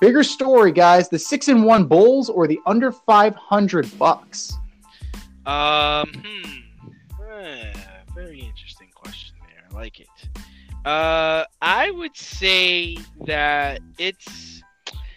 [0.00, 1.08] Bigger story, guys.
[1.08, 4.52] The six and one Bulls or the under five hundred Bucks?
[5.46, 6.60] Um, hmm.
[7.32, 7.72] Eh,
[8.14, 9.64] very interesting question there.
[9.70, 10.08] I like it.
[10.84, 14.62] Uh, I would say that it's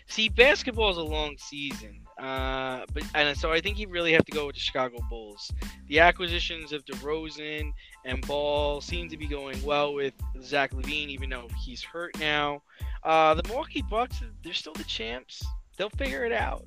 [0.08, 2.00] see, basketball is a long season.
[2.20, 5.52] Uh, but and so I think you really have to go with the Chicago Bulls.
[5.88, 7.72] The acquisitions of DeRozan
[8.06, 12.64] and Ball seem to be going well with Zach LaVine, even though he's hurt now.
[13.04, 15.46] Uh, the Milwaukee Bucks, they're still the champs.
[15.78, 16.66] They'll figure it out.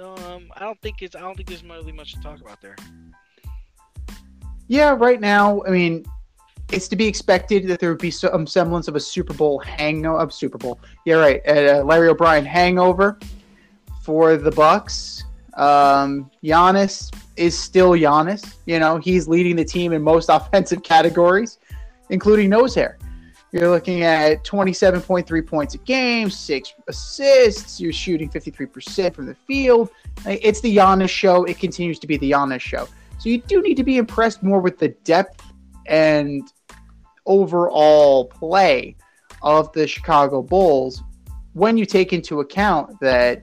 [0.00, 1.14] Um, I don't think it's.
[1.14, 2.76] I don't think there's really much to talk about there.
[4.66, 6.04] Yeah, right now, I mean,
[6.72, 10.28] it's to be expected that there would be some semblance of a Super Bowl hangover.
[10.30, 11.48] Super Bowl, yeah, right.
[11.48, 13.18] Uh, Larry O'Brien hangover
[14.08, 15.24] for the Bucks.
[15.52, 18.54] Um, Giannis is still Giannis.
[18.64, 21.58] You know, he's leading the team in most offensive categories,
[22.08, 22.96] including nose hair.
[23.52, 27.78] You're looking at 27.3 points a game, six assists.
[27.82, 29.90] You're shooting 53% from the field.
[30.24, 31.44] It's the Giannis show.
[31.44, 32.88] It continues to be the Giannis show.
[33.18, 35.44] So you do need to be impressed more with the depth
[35.84, 36.50] and
[37.26, 38.96] overall play
[39.42, 41.02] of the Chicago Bulls
[41.52, 43.42] when you take into account that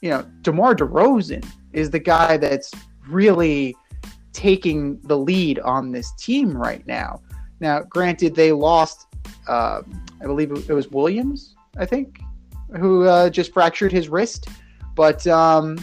[0.00, 2.72] you know DeMar DeRozan is the guy that's
[3.08, 3.76] really
[4.32, 7.20] taking the lead on this team right now.
[7.60, 9.06] Now, granted, they lost.
[9.48, 9.82] Uh,
[10.20, 11.56] I believe it was Williams.
[11.76, 12.20] I think
[12.76, 14.48] who uh, just fractured his wrist,
[14.94, 15.78] but um,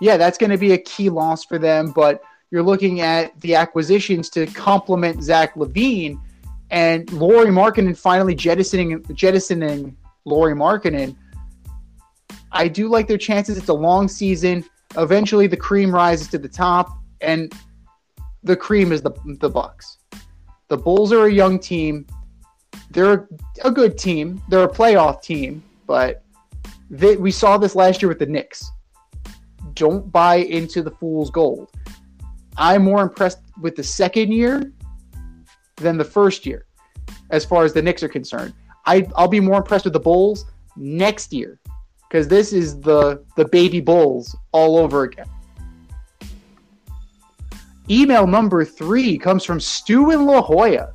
[0.00, 1.92] yeah, that's going to be a key loss for them.
[1.92, 6.20] But you're looking at the acquisitions to complement Zach LaVine
[6.70, 11.16] and Lauri Markkanen finally jettisoning jettisoning Lauri Markkanen.
[12.56, 13.58] I do like their chances.
[13.58, 14.64] It's a long season.
[14.96, 17.52] Eventually, the cream rises to the top, and
[18.42, 19.98] the cream is the the Bucks.
[20.68, 22.06] The Bulls are a young team.
[22.90, 23.28] They're
[23.62, 24.42] a good team.
[24.48, 26.24] They're a playoff team, but
[26.88, 28.70] they, we saw this last year with the Knicks.
[29.74, 31.70] Don't buy into the fool's gold.
[32.56, 34.72] I'm more impressed with the second year
[35.76, 36.64] than the first year,
[37.30, 38.54] as far as the Knicks are concerned.
[38.86, 40.46] I, I'll be more impressed with the Bulls
[40.76, 41.60] next year
[42.08, 45.26] because this is the the baby Bulls all over again.
[47.88, 50.92] Email number three comes from Stu in La Jolla,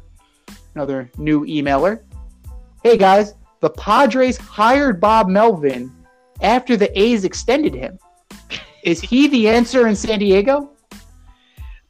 [0.75, 2.01] another new emailer.
[2.83, 5.91] Hey guys, the Padres hired Bob Melvin
[6.41, 7.97] after the A's extended him.
[8.83, 10.71] Is he the answer in San Diego?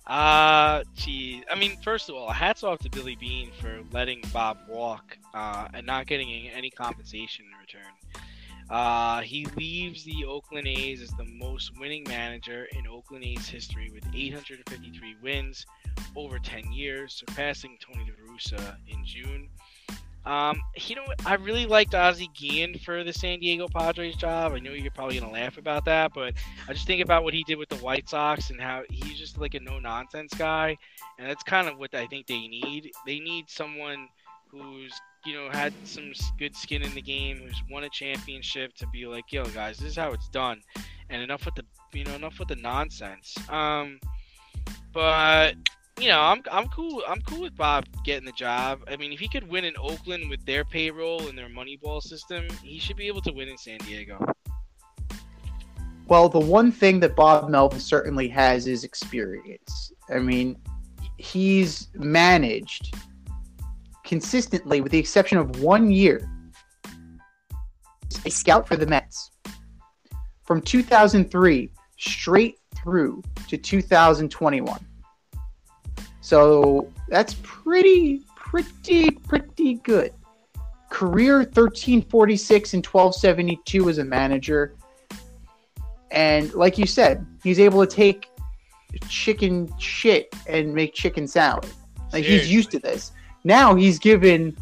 [0.05, 1.41] Uh, gee.
[1.49, 5.69] I mean, first of all, hats off to Billy Beane for letting Bob walk uh,
[5.74, 7.93] and not getting any compensation in return.
[8.72, 13.91] Uh, he leaves the Oakland A's as the most winning manager in Oakland A's history
[13.93, 15.65] with 853 wins
[16.15, 19.49] over 10 years, surpassing Tony La Russa in June.
[20.26, 21.05] Um, you know?
[21.26, 24.53] I really liked Ozzie Guillen for the San Diego Padres job.
[24.53, 26.36] I know you're probably gonna laugh about that, but
[26.69, 29.38] I just think about what he did with the White Sox and how he's just
[29.38, 30.78] like a no nonsense guy,
[31.19, 32.91] and that's kind of what I think they need.
[33.05, 34.07] They need someone
[34.47, 34.93] who's
[35.26, 39.05] you know had some good skin in the game, who's won a championship to be
[39.05, 40.61] like, yo guys, this is how it's done,
[41.09, 43.36] and enough with the you know enough with the nonsense.
[43.49, 43.99] Um,
[44.93, 45.55] but
[45.99, 47.03] you know, I'm I'm cool.
[47.07, 48.82] I'm cool with Bob getting the job.
[48.88, 52.47] I mean, if he could win in Oakland with their payroll and their Moneyball system,
[52.63, 54.19] he should be able to win in San Diego.
[56.07, 59.93] Well, the one thing that Bob Melvin certainly has is experience.
[60.09, 60.57] I mean,
[61.17, 62.95] he's managed
[64.12, 66.30] consistently, with the exception of one year,
[68.26, 69.32] a scout for the Mets.
[70.43, 74.86] From 2003 straight through to 2021.
[76.20, 80.14] So that's pretty, pretty, pretty good.
[80.89, 84.76] Career 1346 and 1272 as a manager.
[86.12, 88.28] And like you said, he's able to take
[89.07, 91.72] chicken shit and make chicken salad.
[92.12, 93.14] Like he's used to this.
[93.44, 94.56] Now he's given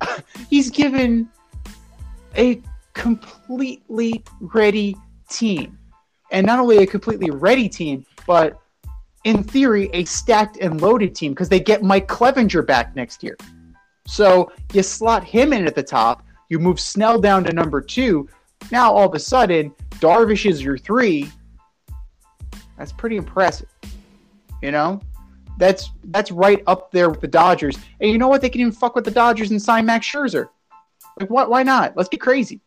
[0.50, 1.28] he's given
[2.36, 2.60] a
[2.94, 4.96] completely ready
[5.28, 5.78] team.
[6.30, 8.60] And not only a completely ready team, but
[9.24, 13.36] in theory, a stacked and loaded team because they get Mike Clevinger back next year.
[14.06, 18.28] So you slot him in at the top, you move Snell down to number two.
[18.70, 21.30] Now all of a sudden, Darvish is your three.
[22.76, 23.68] That's pretty impressive.
[24.60, 25.00] You know?
[25.58, 27.78] That's that's right up there with the Dodgers.
[28.00, 28.40] And you know what?
[28.40, 30.48] They can even fuck with the Dodgers and sign Max Scherzer.
[31.20, 31.96] Like what why not?
[31.96, 32.60] Let's get crazy.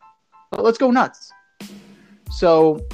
[0.56, 1.32] Let's go nuts.
[2.30, 2.86] So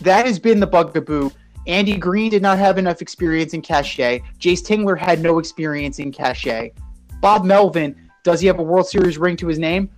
[0.00, 1.30] that has been the bugaboo
[1.66, 4.22] Andy Green did not have enough experience in cachet.
[4.38, 6.72] Jayce Tingler had no experience in cachet.
[7.20, 9.90] Bob Melvin, does he have a World Series ring to his name?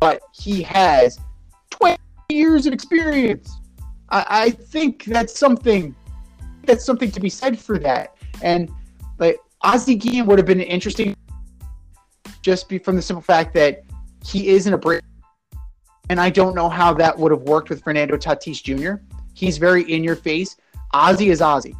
[0.00, 1.18] But he has
[1.70, 3.50] 20 years of experience.
[4.10, 5.94] I, I think that's something
[6.64, 8.16] that's something to be said for that.
[8.42, 8.70] And
[9.18, 11.16] like Ozzie Guillen would have been interesting
[12.42, 13.84] just be from the simple fact that
[14.24, 15.04] he isn't a Brit.
[16.10, 19.02] And I don't know how that would have worked with Fernando Tatis Jr.
[19.34, 20.56] He's very in your face.
[20.92, 21.74] Ozzie is Ozzie.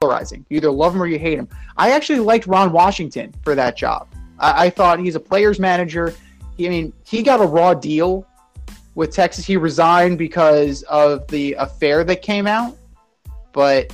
[0.00, 0.44] Polarizing.
[0.48, 1.48] You either love him or you hate him.
[1.76, 4.08] I actually liked Ron Washington for that job.
[4.38, 6.14] I, I thought he's a player's manager.
[6.56, 8.26] He, I mean, he got a raw deal
[8.94, 9.44] with Texas.
[9.44, 12.76] He resigned because of the affair that came out,
[13.52, 13.92] but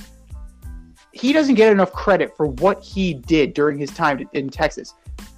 [1.11, 4.93] he doesn't get enough credit for what he did during his time in Texas.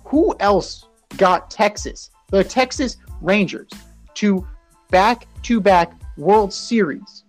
[0.05, 0.87] Who else
[1.17, 3.69] got Texas, the Texas Rangers,
[4.15, 4.45] to
[4.89, 7.23] back to back World Series?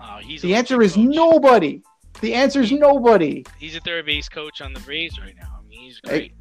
[0.00, 1.04] Oh, he's The answer is coach.
[1.04, 1.82] nobody.
[2.20, 3.44] The answer is nobody.
[3.58, 5.58] He's a third base coach on the Braves right now.
[5.58, 6.34] I mean, he's great.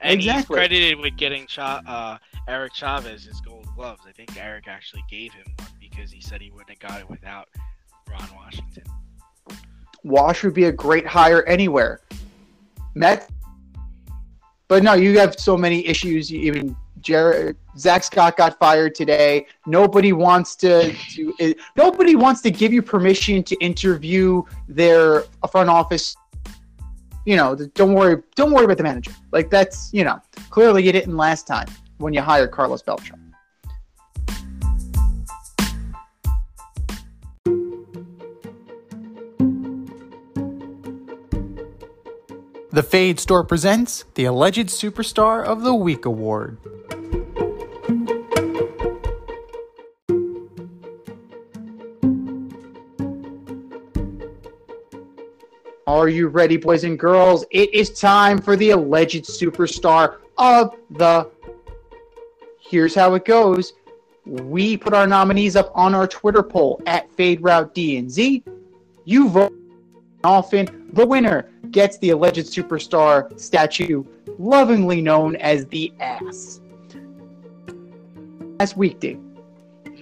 [0.00, 0.54] And exactly.
[0.54, 4.02] he's credited with getting Cha- uh, Eric Chavez his gold gloves.
[4.06, 7.10] I think Eric actually gave him one because he said he wouldn't have got it
[7.10, 7.48] without
[8.08, 8.84] Ron Washington.
[10.04, 12.00] Wash would be a great hire anywhere.
[12.94, 13.30] Mets,
[14.68, 16.30] but no, you have so many issues.
[16.30, 19.46] You Even Jared, Zack Scott got fired today.
[19.66, 25.70] Nobody wants to, to eh, nobody wants to give you permission to interview their front
[25.70, 26.16] office.
[27.24, 29.12] You know, don't worry, don't worry about the manager.
[29.32, 30.20] Like that's you know,
[30.50, 31.68] clearly you didn't last time
[31.98, 33.27] when you hired Carlos Beltran.
[42.78, 46.58] The Fade Store presents the Alleged Superstar of the Week Award.
[55.88, 57.44] Are you ready, boys and girls?
[57.50, 61.28] It is time for the alleged superstar of the.
[62.60, 63.72] Here's how it goes.
[64.24, 68.44] We put our nominees up on our Twitter poll at Fade Route D and Z.
[69.04, 69.52] You vote.
[70.22, 74.04] Often, the winner gets the alleged superstar statue,
[74.38, 76.60] lovingly known as the ass.
[78.58, 79.20] Last week, Dave.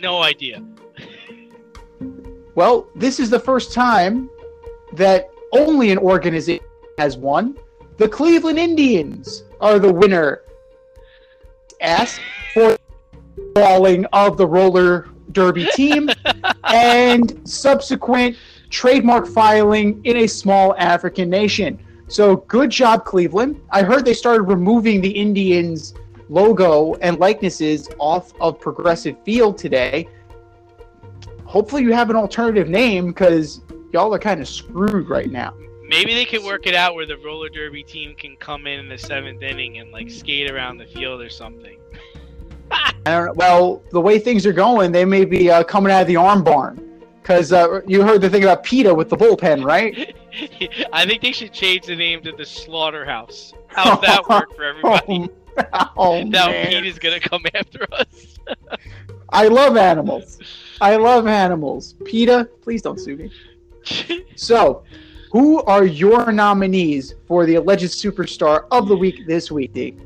[0.01, 0.63] No idea.
[2.55, 4.31] Well, this is the first time
[4.95, 6.65] that only an organization
[6.99, 7.57] has won.
[7.99, 10.43] The Cleveland Indians are the winner.
[11.81, 12.19] Ass
[12.55, 12.79] for
[13.55, 16.09] falling of the roller derby team
[16.65, 18.37] and subsequent
[18.77, 21.79] trademark filing in a small African nation.
[22.09, 23.59] So good job, Cleveland.
[23.71, 25.95] I heard they started removing the Indians
[26.29, 30.07] logo and likenesses off of Progressive Field today.
[31.47, 33.63] Hopefully, you have an alternative name because
[33.95, 35.55] y'all are kind of screwed right now.
[35.89, 38.89] Maybe they could work it out where the roller derby team can come in in
[38.91, 41.79] the seventh inning and like skate around the field or something.
[42.71, 43.33] I don't know.
[43.37, 46.45] Well, the way things are going, they may be uh, coming out of the arm
[46.45, 46.86] barn.
[47.27, 50.15] Because uh, you heard the thing about PETA with the bullpen, right?
[50.93, 53.53] I think they should change the name to the slaughterhouse.
[53.67, 55.29] How's that work for everybody?
[55.73, 56.69] Oh, oh, now man.
[56.69, 58.39] Pete is gonna come after us.
[59.31, 60.39] I love animals.
[60.81, 61.95] I love animals.
[62.05, 63.33] PETA, please don't sue me.
[64.37, 64.85] So,
[65.33, 69.97] who are your nominees for the alleged superstar of the week this week, D?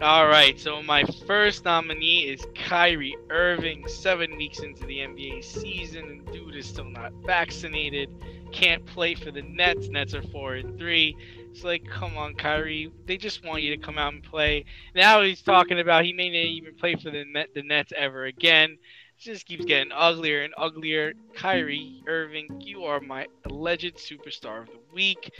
[0.00, 3.84] All right, so my first nominee is Kyrie Irving.
[3.88, 8.08] Seven weeks into the NBA season, and dude is still not vaccinated.
[8.52, 9.88] Can't play for the Nets.
[9.88, 11.16] Nets are four and three.
[11.50, 12.92] It's like, come on, Kyrie.
[13.06, 14.66] They just want you to come out and play.
[14.94, 18.24] Now he's talking about he may not even play for the Net, the Nets ever
[18.24, 18.78] again.
[19.18, 21.12] Just keeps getting uglier and uglier.
[21.34, 25.32] Kyrie Irving, you are my alleged superstar of the week.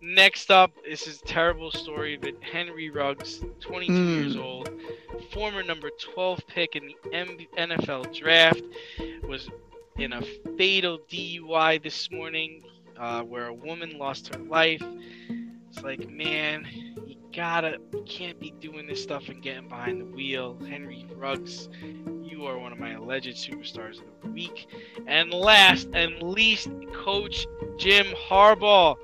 [0.00, 4.06] Next up, this is a terrible story, but Henry Ruggs, 22 Hmm.
[4.06, 4.70] years old,
[5.32, 8.62] former number 12 pick in the M- NFL draft,
[9.22, 9.48] was
[9.98, 10.22] in a
[10.56, 12.62] fatal DUI this morning
[12.96, 14.82] uh, where a woman lost her life.
[15.70, 16.66] It's like, man,
[17.34, 20.56] gotta, can't be doing this stuff and getting behind the wheel.
[20.68, 21.68] Henry Ruggs,
[22.22, 24.66] you are one of my alleged superstars of the week.
[25.06, 28.96] And last and least, Coach Jim Harbaugh.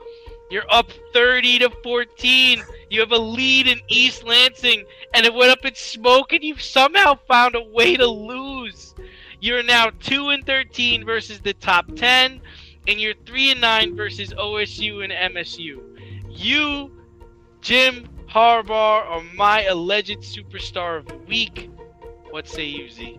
[0.50, 2.62] You're up 30 to 14.
[2.90, 6.62] You have a lead in East Lansing, and it went up in smoke, and you've
[6.62, 8.94] somehow found a way to lose.
[9.40, 12.40] You're now 2 and 13 versus the top 10,
[12.88, 15.80] and you're 3 and 9 versus OSU and MSU.
[16.28, 16.90] You,
[17.60, 21.68] Jim Harbaugh, or my alleged superstar of the week.
[22.30, 23.18] What say you, Z?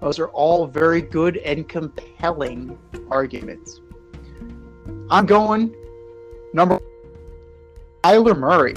[0.00, 2.76] Those are all very good and compelling
[3.10, 3.80] arguments.
[5.10, 5.74] I'm going
[6.52, 6.82] number one,
[8.02, 8.74] Kyler Murray.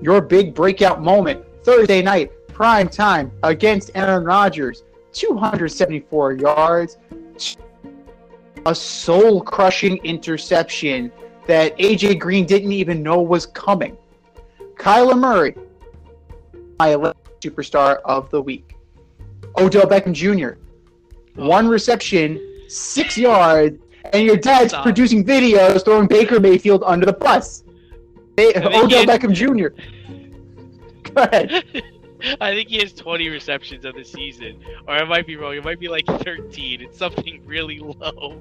[0.00, 4.82] Your big breakout moment Thursday night, prime time against Aaron Rodgers.
[5.12, 6.96] 274 yards,
[8.64, 11.10] a soul crushing interception
[11.50, 13.96] that AJ Green didn't even know was coming.
[14.76, 15.56] Kyler Murray,
[16.78, 18.76] my 11th superstar of the week.
[19.58, 20.60] Odell Beckham Jr.,
[21.36, 21.48] oh.
[21.48, 23.82] one reception, six yards,
[24.12, 24.84] and your dad's Stop.
[24.84, 27.64] producing videos throwing Baker Mayfield under the bus.
[28.36, 29.74] They, Odell Beckham Jr.
[31.12, 31.64] Go ahead.
[32.40, 35.56] I think he has 20 receptions of the season, or I might be wrong.
[35.56, 36.80] It might be like 13.
[36.80, 38.40] It's something really low.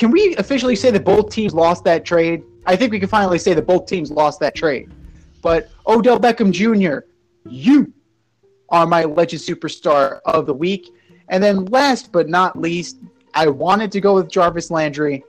[0.00, 2.42] Can we officially say that both teams lost that trade?
[2.64, 4.90] I think we can finally say that both teams lost that trade.
[5.42, 7.06] But Odell Beckham Jr.,
[7.46, 7.92] you
[8.70, 10.88] are my legend superstar of the week.
[11.28, 12.96] And then last but not least,
[13.34, 15.22] I wanted to go with Jarvis Landry.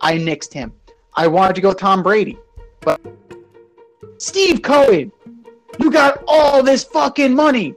[0.00, 0.72] I nixed him.
[1.14, 2.38] I wanted to go with Tom Brady.
[2.78, 3.00] But
[4.18, 5.10] Steve Cohen,
[5.80, 7.74] you got all this fucking money.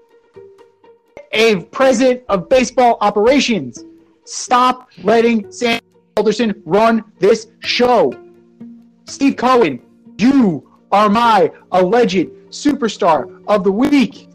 [1.32, 3.84] A president of baseball operations.
[4.26, 5.82] Stop letting Sam
[6.18, 8.14] Alderson run this show.
[9.04, 9.82] Steve Cohen,
[10.18, 14.30] you are my alleged superstar of the week.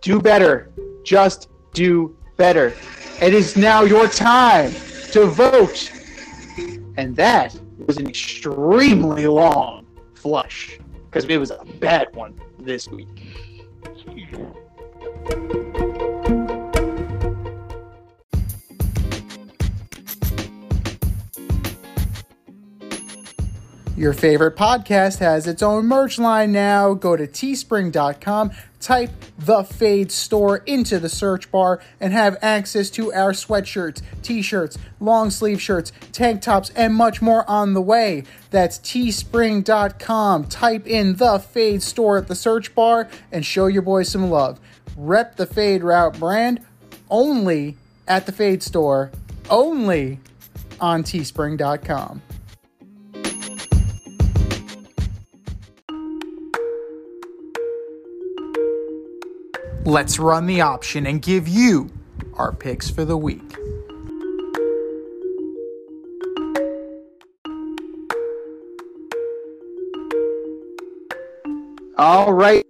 [0.00, 0.72] Do better.
[1.04, 2.72] Just do better.
[3.20, 4.72] It is now your time
[5.12, 5.92] to vote.
[6.96, 13.08] And that was an extremely long flush because it was a bad one this week.
[23.96, 26.92] Your favorite podcast has its own merch line now.
[26.92, 33.10] Go to teespring.com, type the Fade store into the search bar, and have access to
[33.14, 38.24] our sweatshirts, t shirts, long sleeve shirts, tank tops, and much more on the way.
[38.50, 40.44] That's teespring.com.
[40.44, 44.60] Type in the Fade store at the search bar and show your boys some love.
[44.94, 46.60] Rep the Fade Route brand
[47.08, 49.10] only at the Fade store,
[49.48, 50.20] only
[50.80, 52.20] on teespring.com.
[59.86, 61.88] Let's run the option and give you
[62.34, 63.40] our picks for the week.
[71.96, 72.66] All right.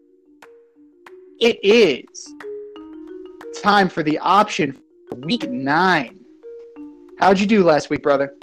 [1.41, 2.35] It is
[3.62, 6.23] time for the option for week nine.
[7.19, 8.35] How'd you do last week, brother?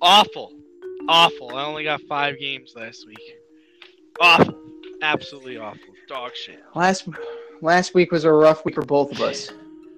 [0.00, 0.52] Awful.
[1.08, 1.56] Awful.
[1.56, 3.18] I only got five games last week.
[4.20, 4.54] Awful.
[5.02, 5.80] Absolutely awful.
[6.06, 6.62] Dog shit.
[6.76, 7.08] Last
[7.60, 9.50] last week was a rough week for both of us.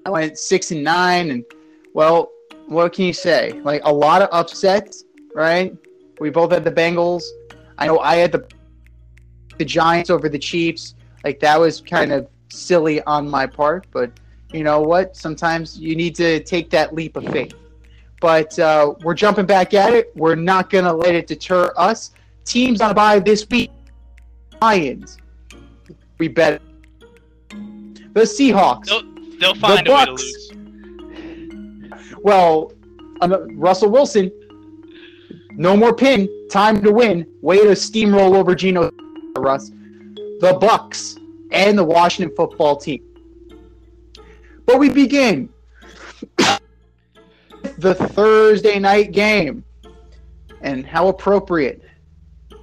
[0.05, 1.45] I went six and nine, and
[1.95, 2.31] well,
[2.67, 3.53] what can you say?
[3.65, 5.05] Like a lot of upsets,
[5.35, 5.77] right?
[6.21, 7.23] We both had the Bengals.
[7.79, 8.47] I know I had the
[9.59, 10.95] the Giants over the Chiefs.
[11.25, 14.11] Like that was kind of silly on my part, but
[14.53, 15.17] you know what?
[15.17, 17.55] Sometimes you need to take that leap of faith.
[18.21, 20.13] But uh, we're jumping back at it.
[20.15, 22.13] We're not gonna let it deter us.
[22.45, 23.71] Teams on a bye this week.
[24.61, 25.19] Lions.
[26.19, 26.63] We bet
[28.13, 28.87] the Seahawks.
[28.87, 30.23] They'll, they'll find a way to Bucks.
[30.23, 30.53] lose.
[32.23, 32.73] Well,
[33.21, 34.31] um, Russell Wilson.
[35.53, 36.29] No more pin.
[36.51, 37.27] Time to win.
[37.41, 38.91] Way to steamroll over Geno.
[39.37, 39.71] Russ.
[40.41, 41.17] The Bucks
[41.51, 43.03] and the Washington football team.
[44.67, 45.49] But we begin
[47.79, 49.65] the Thursday night game.
[50.61, 51.83] And how appropriate.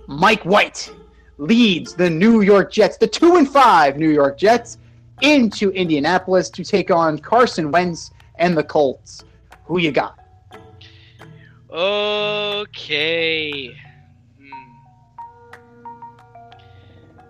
[0.08, 0.90] Mike White
[1.38, 4.78] leads the New York Jets, the 2 and 5 New York Jets,
[5.22, 9.24] into Indianapolis to take on Carson Wentz and the Colts.
[9.66, 10.18] Who you got?
[11.70, 12.58] Okay.
[14.40, 14.72] Hmm.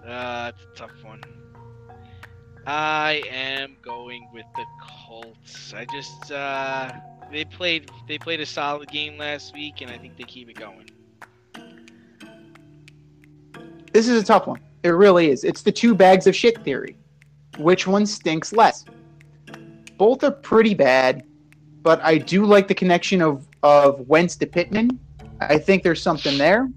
[0.07, 1.21] Uh, it's a tough one.
[2.65, 5.73] I am going with the Colts.
[5.73, 6.91] I just uh,
[7.31, 10.55] they played they played a solid game last week, and I think they keep it
[10.55, 10.89] going.
[13.91, 14.59] This is a tough one.
[14.83, 15.43] It really is.
[15.43, 16.95] It's the two bags of shit theory.
[17.59, 18.85] Which one stinks less?
[19.97, 21.23] Both are pretty bad,
[21.83, 24.97] but I do like the connection of, of Wentz to Pittman.
[25.41, 26.69] I think there's something there.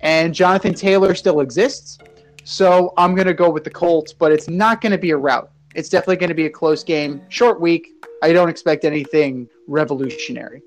[0.00, 1.98] And Jonathan Taylor still exists.
[2.44, 5.16] So I'm going to go with the Colts, but it's not going to be a
[5.16, 5.50] route.
[5.74, 7.22] It's definitely going to be a close game.
[7.28, 7.88] Short week.
[8.22, 10.62] I don't expect anything revolutionary.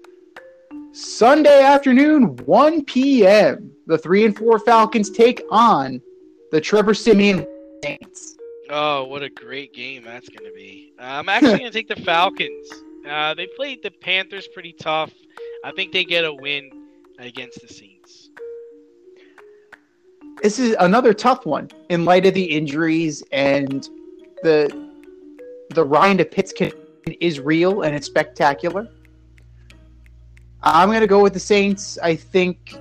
[0.91, 3.71] Sunday afternoon, 1 p.m.
[3.85, 6.01] The 3 and 4 Falcons take on
[6.51, 7.45] the Trevor Siemian
[7.83, 8.34] Saints.
[8.69, 10.93] Oh, what a great game that's going to be.
[10.99, 12.67] Uh, I'm actually going to take the Falcons.
[13.07, 15.11] Uh, they played the Panthers pretty tough.
[15.63, 16.71] I think they get a win
[17.19, 18.29] against the Saints.
[20.41, 23.87] This is another tough one in light of the injuries and
[24.43, 24.85] the
[25.71, 26.53] the Ryan to Pitts
[27.19, 28.87] is real and it's spectacular.
[30.63, 31.97] I'm going to go with the Saints.
[32.01, 32.75] I think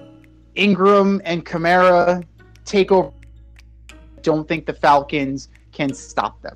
[0.54, 2.24] Ingram and Kamara
[2.64, 3.10] take over.
[4.22, 6.54] Don't think the Falcons can stop them.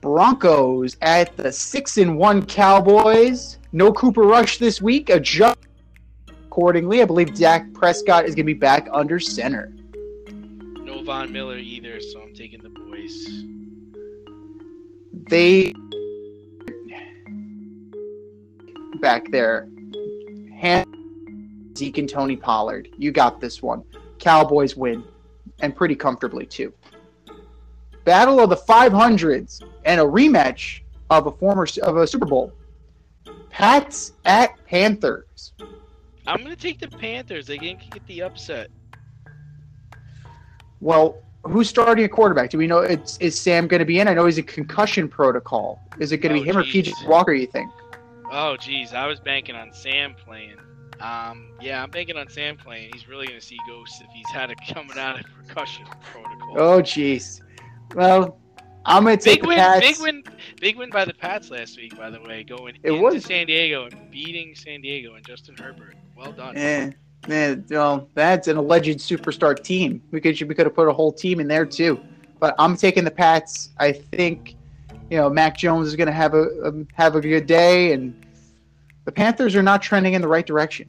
[0.00, 3.58] Broncos at the six and one Cowboys.
[3.70, 5.10] No Cooper Rush this week.
[5.10, 5.58] Adjust
[6.28, 7.00] accordingly.
[7.00, 9.72] I believe Dak Prescott is going to be back under center.
[10.74, 13.44] No Von Miller either, so I'm taking the boys.
[15.28, 15.72] They
[19.00, 19.68] back there.
[20.58, 20.86] Hand
[21.76, 22.88] Zeke and Tony Pollard.
[22.98, 23.84] You got this one.
[24.18, 25.04] Cowboys win,
[25.60, 26.72] and pretty comfortably too.
[28.04, 30.80] Battle of the 500s and a rematch
[31.10, 32.52] of a former of a Super Bowl.
[33.50, 35.52] Pats at Panthers.
[36.26, 37.46] I'm going to take the Panthers.
[37.46, 38.68] They can get the upset.
[40.80, 42.50] Well, who's starting a quarterback?
[42.50, 42.78] Do we know?
[42.78, 44.08] It's, is Sam going to be in?
[44.08, 45.80] I know he's in concussion protocol.
[46.00, 46.62] Is it going to Oh, be him or.
[46.64, 47.32] PJ Walker?
[47.32, 47.70] You think?
[48.30, 48.94] Oh, geez.
[48.94, 50.56] I was banking on Sam playing.
[51.00, 52.90] Um, yeah, I'm banking on Sam playing.
[52.94, 56.54] He's really going to see ghosts if he's had it coming out of percussion protocol.
[56.58, 57.41] Oh, jeez.
[57.94, 58.38] Well,
[58.84, 59.86] I'm going to take Big the win, Pats.
[59.86, 60.24] big win,
[60.60, 61.96] big win by the Pats last week.
[61.96, 63.24] By the way, going It into was.
[63.24, 65.94] San Diego and beating San Diego and Justin Herbert.
[66.16, 66.56] Well done.
[66.56, 66.90] Eh,
[67.28, 70.02] man, well, that's an alleged superstar team.
[70.10, 72.00] We could we could have put a whole team in there too.
[72.40, 73.70] But I'm taking the Pats.
[73.78, 74.56] I think,
[75.10, 78.26] you know, Mac Jones is going to have a um, have a good day, and
[79.04, 80.88] the Panthers are not trending in the right direction.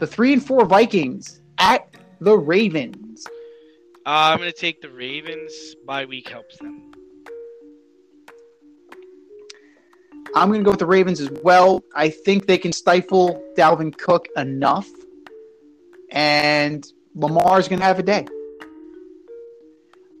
[0.00, 1.86] The three and four Vikings at
[2.20, 2.96] the Ravens.
[4.08, 5.52] Uh, I'm going to take the Ravens.
[5.84, 6.92] Bye week helps them.
[10.34, 11.84] I'm going to go with the Ravens as well.
[11.94, 14.88] I think they can stifle Dalvin Cook enough,
[16.10, 18.26] and Lamar's going to have a day.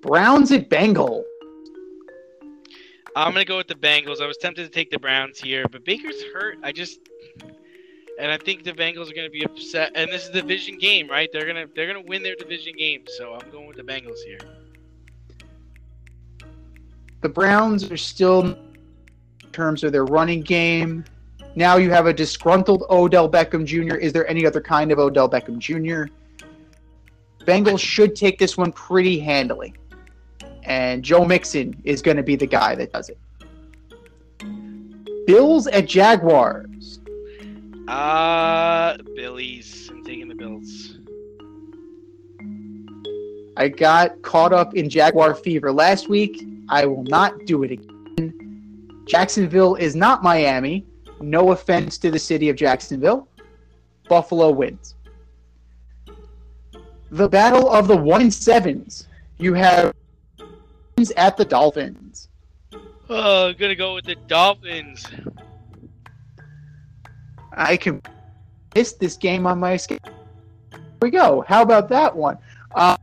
[0.02, 1.24] Browns at Bengals.
[3.16, 4.20] I'm gonna go with the Bengals.
[4.20, 6.58] I was tempted to take the Browns here, but Baker's hurt.
[6.62, 7.00] I just
[8.18, 9.92] and I think the Bengals are gonna be upset.
[9.94, 11.28] And this is the division game, right?
[11.32, 13.04] They're gonna they're gonna win their division game.
[13.06, 14.38] So I'm going with the Bengals here.
[17.20, 18.56] the Browns are still in
[19.52, 21.04] terms of their running game.
[21.54, 23.96] Now you have a disgruntled Odell Beckham Jr.
[23.96, 26.12] Is there any other kind of Odell Beckham Jr.?
[27.44, 29.74] Bengals should take this one pretty handily.
[30.64, 33.18] And Joe Mixon is going to be the guy that does it.
[35.26, 36.77] Bills at Jaguars.
[37.88, 39.88] Uh Billies.
[39.90, 40.98] I'm taking the Bills.
[43.56, 46.44] I got caught up in Jaguar fever last week.
[46.68, 49.04] I will not do it again.
[49.06, 50.84] Jacksonville is not Miami.
[51.22, 53.26] No offense to the city of Jacksonville.
[54.06, 54.94] Buffalo wins.
[57.10, 59.08] The battle of the one and sevens.
[59.38, 59.94] You have
[61.16, 62.28] at the Dolphins.
[63.08, 65.06] Oh, I'm gonna go with the Dolphins.
[67.52, 68.02] I can
[68.74, 70.12] miss this game on my schedule.
[70.70, 71.44] Here we go.
[71.46, 72.38] How about that one?
[72.74, 72.96] Uh,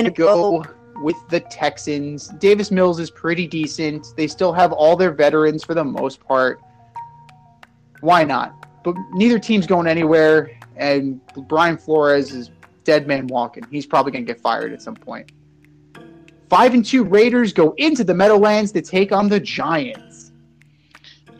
[0.00, 0.64] I'm go
[0.96, 2.28] with the Texans.
[2.28, 4.14] Davis Mills is pretty decent.
[4.16, 6.60] They still have all their veterans for the most part.
[8.00, 8.66] Why not?
[8.84, 12.50] But neither team's going anywhere, and Brian Flores is
[12.84, 13.64] dead man walking.
[13.70, 15.32] He's probably gonna get fired at some point.
[16.48, 20.05] Five and two Raiders go into the Meadowlands to take on the Giants.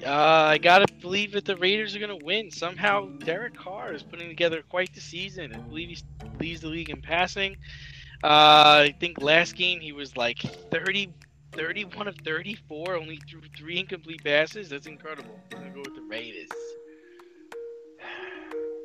[0.06, 2.48] Uh, I gotta believe that the Raiders are gonna win.
[2.50, 5.52] Somehow, Derek Carr is putting together quite the season.
[5.52, 5.98] I believe he
[6.38, 7.56] leads the league in passing.
[8.22, 11.12] Uh, I think last game he was like 30,
[11.52, 14.68] 31 of 34, only threw three incomplete passes.
[14.68, 15.40] That's incredible.
[15.52, 16.50] I'm gonna go with the Raiders.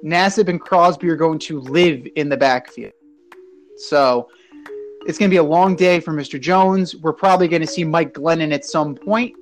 [0.04, 2.94] Nassib and Crosby are going to live in the backfield.
[3.78, 4.28] So
[5.06, 6.40] it's going to be a long day for Mr.
[6.40, 6.96] Jones.
[6.96, 9.36] We're probably going to see Mike Glennon at some point.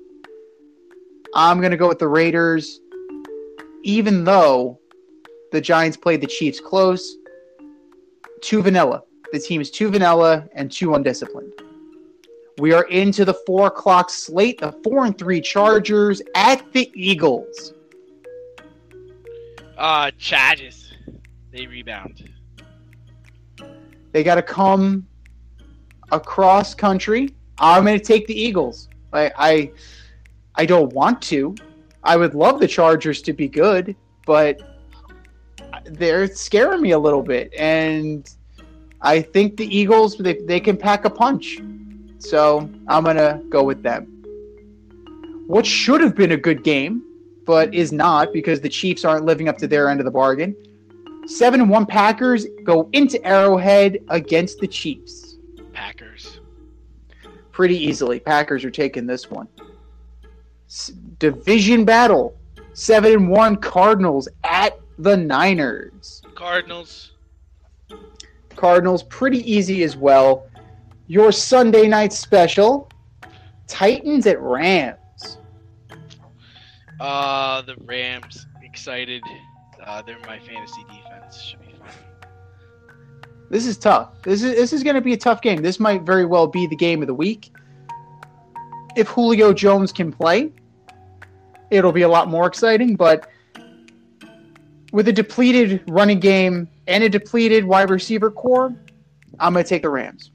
[1.36, 2.80] I'm going to go with the Raiders,
[3.84, 4.80] even though
[5.52, 7.18] the Giants played the Chiefs close.
[8.42, 9.04] Two vanilla.
[9.32, 11.54] The team is two vanilla and two undisciplined.
[12.58, 14.60] We are into the four o'clock slate.
[14.60, 17.74] The four and three Chargers at the Eagles.
[19.78, 20.94] Uh, Chargers.
[21.52, 22.30] They rebound.
[24.12, 25.08] They got to come
[26.12, 28.90] across country, I'm going to take the Eagles.
[29.14, 29.72] I, I
[30.60, 31.56] I don't want to.
[32.04, 33.96] I would love the Chargers to be good,
[34.26, 34.60] but
[35.86, 38.30] they're scaring me a little bit, and
[39.00, 41.62] I think the Eagles they, they can pack a punch.
[42.18, 44.04] So I'm gonna go with them.
[45.48, 47.04] What should have been a good game,
[47.46, 50.54] but is not because the Chiefs aren't living up to their end of the bargain.
[51.26, 55.38] Seven and one Packers go into Arrowhead against the Chiefs
[55.72, 56.42] Packers.
[57.54, 58.20] pretty easily.
[58.20, 59.48] Packers are taking this one.
[61.18, 62.36] Division battle.
[62.74, 66.22] Seven and one Cardinals at the Niners.
[66.36, 67.12] Cardinals.
[68.56, 70.46] Cardinals pretty easy as well.
[71.08, 72.90] Your Sunday night special.
[73.68, 75.38] Titans at Rams.
[77.00, 78.46] Uh, the Rams.
[78.64, 79.24] Excited.
[79.84, 81.42] Uh, they're my fantasy defense.
[81.42, 81.88] Should be fun.
[83.50, 84.22] This is tough.
[84.22, 85.62] This is this is going to be a tough game.
[85.62, 87.52] This might very well be the game of the week.
[88.96, 90.52] If Julio Jones can play,
[91.72, 92.96] it'll be a lot more exciting.
[92.96, 93.30] But
[94.92, 98.76] with a depleted running game and a depleted wide receiver core,
[99.40, 100.32] I'm going to take the Rams.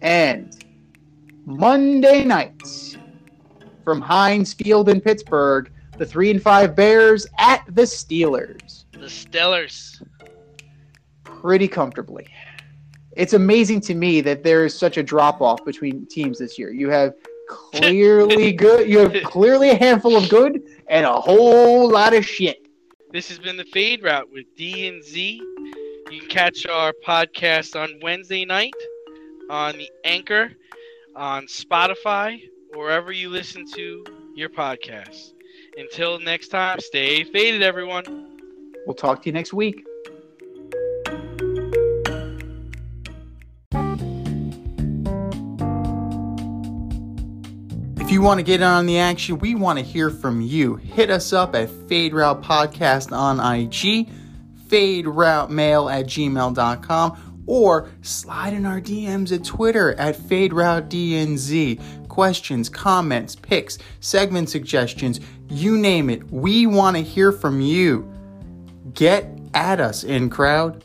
[0.00, 0.64] And
[1.46, 2.96] Monday night
[3.84, 10.02] from Heinz Field in Pittsburgh, the three and five Bears at the Steelers The Steelers.
[11.24, 12.26] pretty comfortably.
[13.14, 16.72] It's amazing to me that there is such a drop off between teams this year.
[16.72, 17.14] You have
[17.72, 22.66] clearly good, you have clearly a handful of good and a whole lot of shit.
[23.12, 25.42] This has been the Fade Route with D and Z.
[26.10, 28.74] You can catch our podcast on Wednesday night
[29.50, 30.52] on the Anchor,
[31.14, 32.42] on Spotify,
[32.74, 34.04] wherever you listen to
[34.34, 35.32] your podcasts.
[35.76, 38.38] Until next time, stay faded, everyone.
[38.86, 39.84] We'll talk to you next week.
[48.12, 50.76] You want to get in on the action, we want to hear from you.
[50.76, 54.08] Hit us up at Fade Route Podcast on IG,
[54.68, 60.92] Fade Route Mail at gmail.com, or slide in our DMs at Twitter at Fade Route.
[62.08, 65.18] Questions, comments, picks, segment suggestions,
[65.48, 66.30] you name it.
[66.30, 68.06] We want to hear from you.
[68.92, 70.84] Get at us, in crowd.